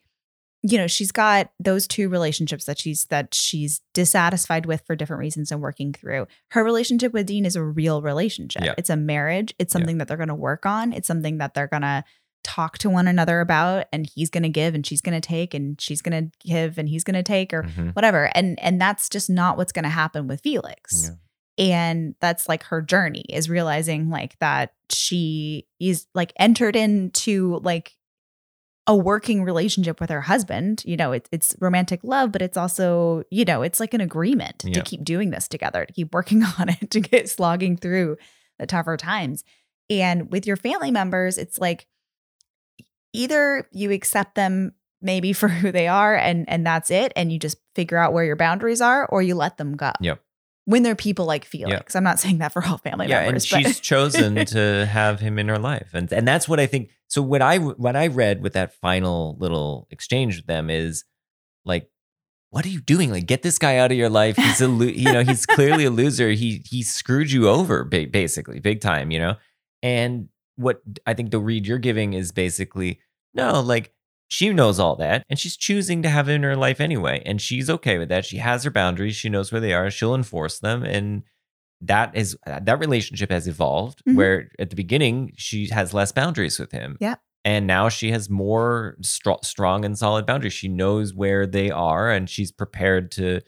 [0.64, 5.20] you know, she's got those two relationships that she's that she's dissatisfied with for different
[5.20, 6.28] reasons and working through.
[6.52, 8.64] Her relationship with Dean is a real relationship.
[8.64, 8.74] Yeah.
[8.78, 9.54] It's a marriage.
[9.60, 9.80] It's Yeah.
[9.80, 10.94] something that they're gonna work on.
[10.94, 12.04] It's something that they're gonna
[12.44, 15.54] talk to one another about and he's going to give and she's going to take
[15.54, 17.94] and she's going to give and he's going to take or Mhm.
[17.94, 21.12] whatever and and that's just not what's going to happen with Felix
[21.58, 21.66] Yeah.
[21.66, 27.97] and that's like her journey is realizing like that she is like entered into like
[28.90, 30.82] a working relationship with her husband.
[30.86, 34.64] You know, it, it's romantic love, but it's also, you know, it's like an agreement
[34.66, 34.76] Yeah.
[34.76, 38.18] to keep doing this together, to keep working on it, to get slogging through
[38.60, 39.44] the tougher times.
[39.90, 41.86] And with your family members, it's like
[43.14, 47.40] either you accept them maybe for who they are and and that's it and you
[47.40, 49.92] just figure out where your boundaries are or you let them go.
[50.02, 50.22] Yep.
[50.66, 51.96] When they're people like Felix.
[51.96, 55.40] I'm not saying that for all family yeah, and but- she's chosen to have him
[55.40, 56.90] in her life, and and that's what I think.
[57.08, 61.06] So what I what I read with that final little exchange with them is
[61.66, 61.90] like,
[62.50, 63.12] what are you doing?
[63.12, 64.36] Like, get this guy out of your life.
[64.36, 66.32] He's a lo- you know he's clearly a loser.
[66.32, 69.12] He he screwed you over basically big time.
[69.12, 69.36] You know,
[69.82, 73.00] and what I think the read you're giving is basically
[73.34, 73.94] no, like
[74.28, 77.22] she knows all that and she's choosing to have it in her life anyway.
[77.26, 78.26] And she's okay with that.
[78.26, 79.16] She has her boundaries.
[79.16, 79.90] She knows where they are.
[79.90, 80.84] She'll enforce them.
[80.84, 81.24] And
[81.82, 84.16] that is that relationship has evolved Mhm.
[84.16, 86.98] where at the beginning she has less boundaries with him.
[87.00, 87.16] Yeah.
[87.46, 90.54] And now she has more stro- strong and solid boundaries.
[90.54, 93.42] She knows where they are and she's prepared to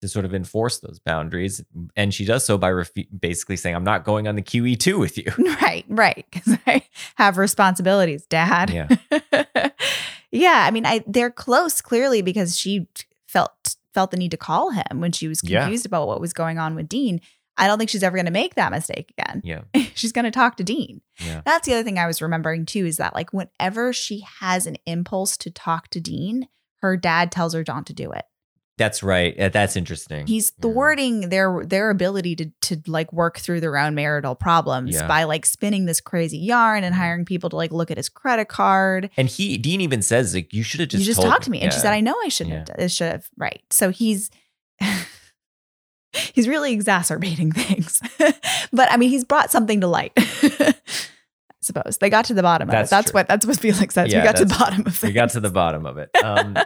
[0.00, 1.62] to sort of enforce those boundaries.
[1.94, 2.72] And she does so by
[3.20, 5.30] basically saying, I'm not going on the QE2 with you.
[5.62, 6.26] Right, right.
[6.28, 6.82] Because I
[7.16, 8.70] have responsibilities, Dad.
[8.70, 8.88] Yeah.
[10.32, 10.64] yeah.
[10.66, 12.86] I mean, I they're close clearly because she
[13.28, 15.62] felt felt the need to call him when she was Yeah.
[15.62, 17.20] confused about what was going on with Dean.
[17.62, 19.40] I don't think she's ever going to make that mistake again.
[19.44, 19.60] Yeah.
[19.94, 21.00] she's going to talk to Dean.
[21.24, 21.42] Yeah.
[21.44, 24.76] That's the other thing I was remembering too is that like whenever she has an
[24.86, 26.48] impulse to talk to Dean,
[26.82, 28.24] her dad tells her not to do it.
[28.78, 29.38] That's right.
[29.38, 30.26] Uh, That's interesting.
[30.26, 30.62] He's Yeah.
[30.62, 35.06] thwarting their their ability to to like work through their own marital problems Yeah.
[35.06, 38.48] by like spinning this crazy yarn and hiring people to like look at his credit
[38.48, 39.10] card.
[39.16, 41.60] And he Dean even says like you should have just you just talked to me,
[41.60, 42.90] and she said, "I know I shouldn't have.
[42.90, 44.30] Should have right." So he's
[46.32, 48.00] he's really exacerbating things,
[48.72, 50.12] but I mean, he's brought something to light.
[50.16, 50.74] I
[51.60, 52.90] suppose they got to the bottom of That's it.
[52.90, 53.18] That's true.
[53.18, 54.12] what that's what Felix says.
[54.12, 55.06] Yeah, we got to the bottom of it.
[55.06, 56.10] we got to the bottom of it.
[56.22, 56.56] Um,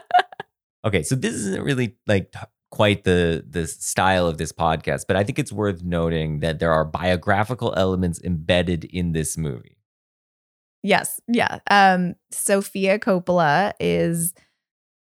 [0.87, 2.33] okay, so this isn't really like
[2.71, 6.73] quite the the style of this podcast, but I think it's worth noting that there
[6.73, 9.77] are biographical elements embedded in this movie.
[10.83, 11.21] Yes.
[11.27, 11.59] Yeah.
[11.69, 14.35] Um, Sofia Coppola is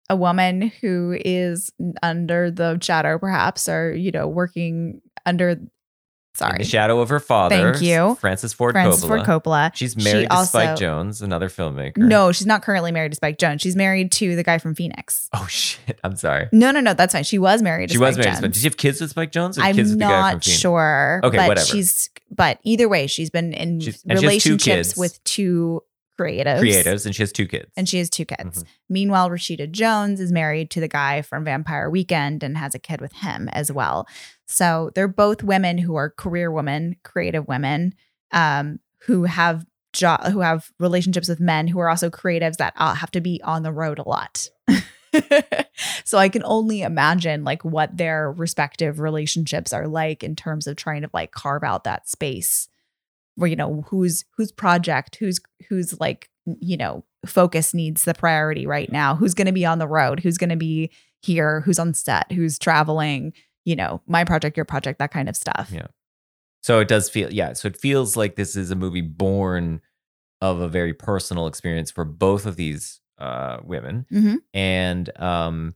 [0.08, 1.70] a woman who is
[2.02, 5.70] under the shadow, perhaps, or, you know, working under, In
[6.34, 8.14] sorry, the shadow of her father, Thank you.
[8.20, 9.08] Francis Ford Francis Coppola.
[9.08, 9.70] Ford Coppola.
[9.74, 11.96] She's She married to Spike Jonze, another filmmaker.
[11.96, 13.60] No, she's not currently married to Spike Jonze.
[13.62, 15.28] She's married to the guy from Phoenix.
[15.32, 15.98] Oh shit!
[16.04, 16.48] I'm sorry.
[16.52, 16.94] No, no, no.
[16.94, 17.24] That's fine.
[17.24, 18.26] She was married to She Spike was married.
[18.26, 18.36] to Jonze.
[18.38, 18.52] Spike.
[18.52, 19.58] Did she have kids with Spike Jonze?
[19.58, 21.20] Or I'm with the guy from not sure.
[21.24, 21.66] Okay, but whatever.
[21.66, 25.82] She's, but either way, she's been in She's- she has two relationships with two
[26.18, 26.60] creatives.
[26.60, 27.70] Creatives, and she has two kids.
[27.76, 28.62] and she has two kids.
[28.62, 28.66] Mhm.
[28.88, 33.00] Meanwhile, Rashida Jones is married to the guy from Vampire Weekend and has a kid
[33.00, 34.06] with him as well.
[34.46, 37.94] So they're both women who are career women, creative women,
[38.32, 42.94] um, who have jo- who have relationships with men who are also creatives that uh,
[42.94, 44.48] have to be on the road a lot.
[46.04, 50.76] so I can only imagine like what their respective relationships are like in terms of
[50.76, 52.68] trying to like carve out that space
[53.44, 56.30] you know whose whose project who's who's like
[56.60, 59.14] you know focus needs the priority right now.
[59.16, 60.20] Who's going to be on the road?
[60.20, 60.90] Who's going to be
[61.22, 61.60] here?
[61.62, 62.30] Who's on set?
[62.32, 63.32] Who's traveling?
[63.64, 65.70] You know my project your project that kind of stuff.
[65.72, 65.88] Yeah.
[66.62, 67.52] So it does feel, yeah.
[67.52, 69.80] So it feels like this is a movie born
[70.40, 74.36] of a very personal experience for both of these uh, women, Mhm.
[74.52, 75.74] and um,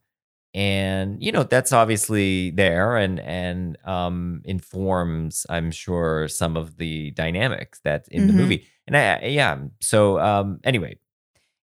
[0.54, 7.10] and you know that's obviously there and and um informs, I'm sure, some of the
[7.12, 8.36] dynamics that's in the Mhm.
[8.36, 8.66] movie.
[8.86, 9.58] And I, yeah.
[9.80, 10.96] So um, anyway,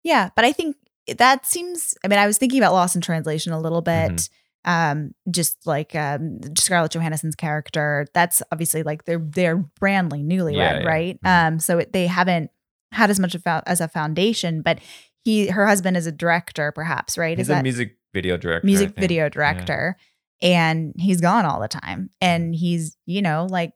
[0.03, 0.75] yeah but i think
[1.17, 4.29] that seems i mean i was thinking about lost in translation a little bit Mhm.
[4.65, 10.79] um just like um scarlett johansson's character that's obviously like they're they're brandly newlywed Yeah,
[10.79, 10.85] yeah.
[10.87, 11.47] right Mhm.
[11.47, 12.51] um so it, they haven't
[12.93, 14.79] had as much of as a foundation but
[15.27, 18.65] he her husband is a director perhaps right he's is a music video director.
[18.65, 19.97] Music video director
[20.41, 22.53] and he's gone all the time and mm-hmm.
[22.53, 23.73] he's you know like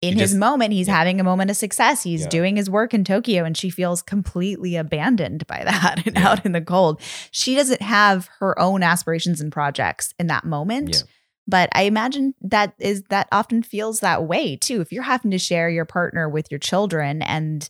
[0.00, 0.96] in He his just- moment he's yeah.
[0.96, 2.28] having a moment of success he's Yeah.
[2.28, 6.28] doing his work in tokyo and she feels completely abandoned by that and Yeah.
[6.28, 7.00] out in the cold
[7.30, 11.02] she doesn't have her own aspirations and projects in that moment Yeah.
[11.46, 15.38] but i imagine that is that often feels that way too if you're having to
[15.38, 17.68] share your partner with your children and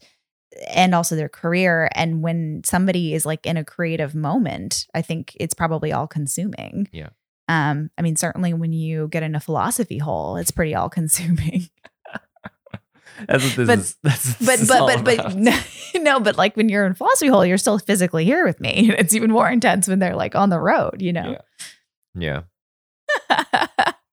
[0.69, 5.37] and also their career and when somebody is like in a creative moment i think
[5.39, 7.09] it's probably all consuming Yeah.
[7.49, 11.69] um i mean certainly when you get in a philosophy hole it's pretty all consuming
[13.29, 13.97] That's what this But- is.
[14.03, 15.35] That's but this is but but but about.
[15.37, 15.59] no,
[15.97, 19.15] no but like when you're in philosophy hole you're still physically here with me it's
[19.15, 21.39] even more intense when they're like on the road you know
[22.15, 22.43] Yeah.
[23.31, 23.67] Yeah.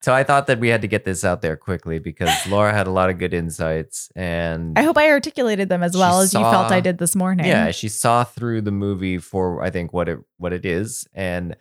[0.03, 2.87] So I thought that we had to get this out there quickly because Laura had
[2.87, 6.41] a lot of good insights and I hope I articulated them as well as you
[6.41, 7.45] felt I did this morning.
[7.45, 11.55] Yeah, she saw through the movie for I think what it what it is, and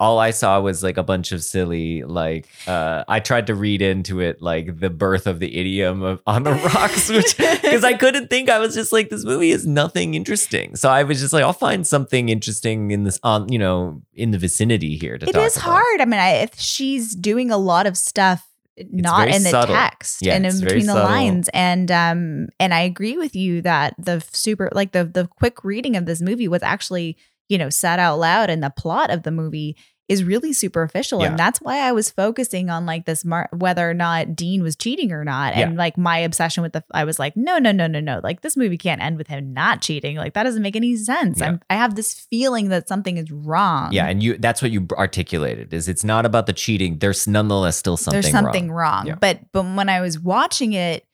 [0.00, 3.80] all I saw was like a bunch of silly like uh I tried to read
[3.80, 7.94] into it like the birth of the idiom of on the rocks, which because I
[7.94, 8.50] couldn't think.
[8.50, 10.74] I was just like, this movie is nothing interesting.
[10.76, 14.32] So I was just like, I'll find something interesting in this on you know in
[14.32, 15.64] the vicinity here to It is about.
[15.70, 16.00] hard.
[16.00, 18.44] I mean, I, if she's doing a lot of stuff
[18.90, 19.76] not in the subtle.
[19.76, 21.08] text Yeah, and in between the subtle.
[21.08, 25.62] lines and um and I agree with you that the super like the the quick
[25.62, 27.16] reading of this movie was actually,
[27.48, 29.76] you know, said out loud and the plot of the movie
[30.06, 31.28] is really superficial Yeah.
[31.28, 34.76] and that's why I was focusing on like this mar- whether or not Dean was
[34.76, 37.86] cheating or not and like my obsession with the I was like no no no
[37.86, 40.76] no no like this movie can't end with him not cheating like that doesn't make
[40.76, 41.46] any sense Yeah.
[41.46, 44.86] I'm, I have this feeling that something is wrong Yeah, and you that's what you
[44.92, 46.98] articulated is it's not about the cheating.
[46.98, 48.96] There's nonetheless still something there's something wrong.
[48.98, 49.06] wrong.
[49.06, 49.14] Yeah.
[49.14, 51.06] But but when I was watching it,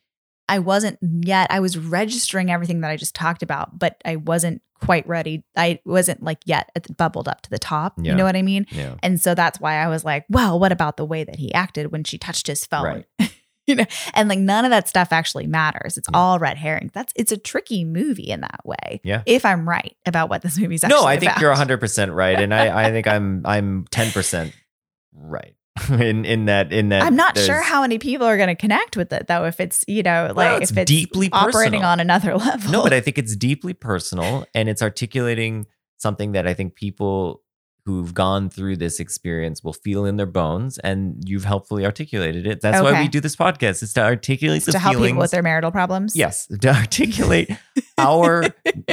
[0.51, 1.47] I wasn't yet.
[1.49, 5.43] I was registering everything that I just talked about, but I wasn't quite ready.
[5.55, 7.93] I wasn't like yet bubbled up to the top.
[7.97, 8.11] Yeah.
[8.11, 8.65] You know what I mean?
[8.71, 8.95] Yeah.
[9.01, 11.91] And so that's why I was like, well, what about the way that he acted
[11.91, 12.83] when she touched his phone?
[13.19, 13.31] Right.
[13.67, 13.85] you know,
[14.15, 15.97] and like none of that stuff actually matters.
[15.97, 16.17] It's Yeah.
[16.17, 16.89] all red herring.
[16.93, 18.99] That's it's a tricky movie in that way.
[19.03, 19.21] Yeah.
[19.27, 21.41] If I'm right about what this movie's actually No, I think about.
[21.41, 24.51] you're 100% right and I I think I'm I'm 10%
[25.13, 25.53] right.
[25.89, 28.97] in in that in that I'm not sure how many people are going to connect
[28.97, 29.45] with it though.
[29.45, 31.89] If it's you know like Well, it's if it's deeply operating personal.
[31.89, 32.71] on another level.
[32.71, 35.67] No, but I think it's deeply personal and it's articulating
[35.97, 37.41] something that I think people
[37.85, 42.61] who've gone through this experience will feel in their bones and you've helpfully articulated it.
[42.61, 43.81] That's why we do this podcast.
[43.81, 45.11] Is to articulate It's the to help feelings.
[45.11, 46.15] people with their marital problems.
[46.15, 47.49] Yes, to articulate
[47.97, 48.45] our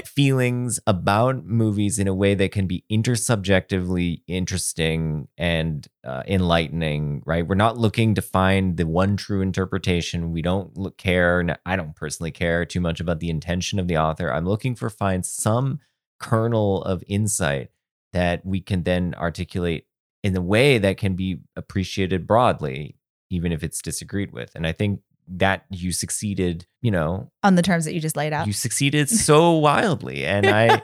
[0.07, 7.47] feelings about movies in a way that can be intersubjectively interesting and uh, enlightening, right?
[7.47, 10.33] We're not looking to find the one true interpretation.
[10.33, 13.89] We don't look, care, and I don't personally care too much about the intention of
[13.89, 14.33] the author.
[14.33, 15.81] I'm looking for find some
[16.19, 17.71] kernel of insight
[18.19, 19.87] that we can then articulate
[20.25, 22.97] in a way that can be appreciated broadly,
[23.31, 24.51] even if it's disagreed with.
[24.57, 28.33] And I think that you succeeded, you know, on the terms that you just laid
[28.33, 28.49] out.
[28.49, 30.25] you succeeded so wildly.
[30.27, 30.83] And I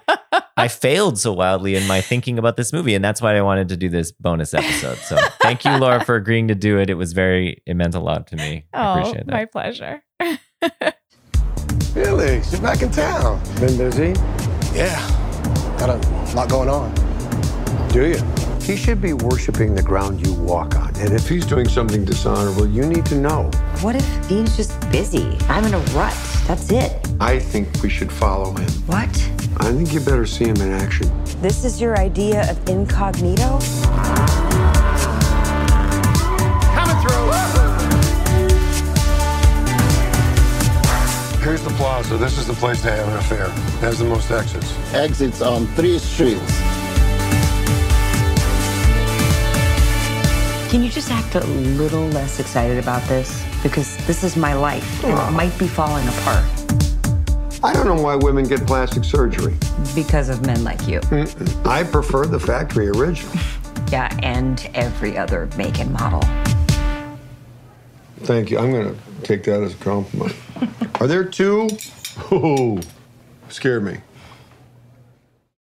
[0.57, 2.95] I failed so wildly in my thinking about this movie.
[2.95, 4.99] And that's why I wanted to do this bonus episode.
[4.99, 6.89] So thank you, Laura, for agreeing to do it.
[6.89, 8.67] It was very it meant a lot to me.
[8.73, 9.33] I oh, appreciate that.
[9.33, 10.05] my pleasure.
[11.95, 13.43] Felix, you're back in town.
[13.59, 14.15] Been busy?
[14.73, 15.01] Yeah,
[15.81, 17.04] got a lot going on.
[17.95, 18.21] Do you?
[18.61, 20.97] He should be worshiping the ground you walk on.
[20.97, 23.53] And if he's doing something dishonorable, you need to know.
[23.83, 25.39] What if Dean's just busy?
[25.43, 26.13] I'm in a rut.
[26.49, 27.07] That's it.
[27.21, 28.69] I think we should follow him.
[28.87, 29.09] What?
[29.59, 31.09] I think you better see him in action.
[31.41, 33.61] This is your idea of incognito?
[36.75, 37.31] Coming through.
[41.45, 42.17] Here's the plaza.
[42.17, 43.45] This is the place to have an affair.
[43.47, 44.75] It has the most exits.
[44.93, 46.74] exits on three streets.
[50.75, 51.47] Can you just act a
[51.79, 53.47] little less excited about this?
[53.63, 56.45] Because this is my life, and it might be falling apart
[57.63, 59.55] I don't know why women get plastic surgery.
[59.95, 61.01] because of men like you.
[61.65, 63.33] I prefer the factory original.
[63.93, 66.23] Yeah, and every other make and model.
[68.23, 68.59] Thank you.
[68.59, 70.35] I'm going to take that as a compliment.
[71.01, 71.69] Are there two?
[72.33, 72.81] Oh,
[73.49, 73.99] scared me.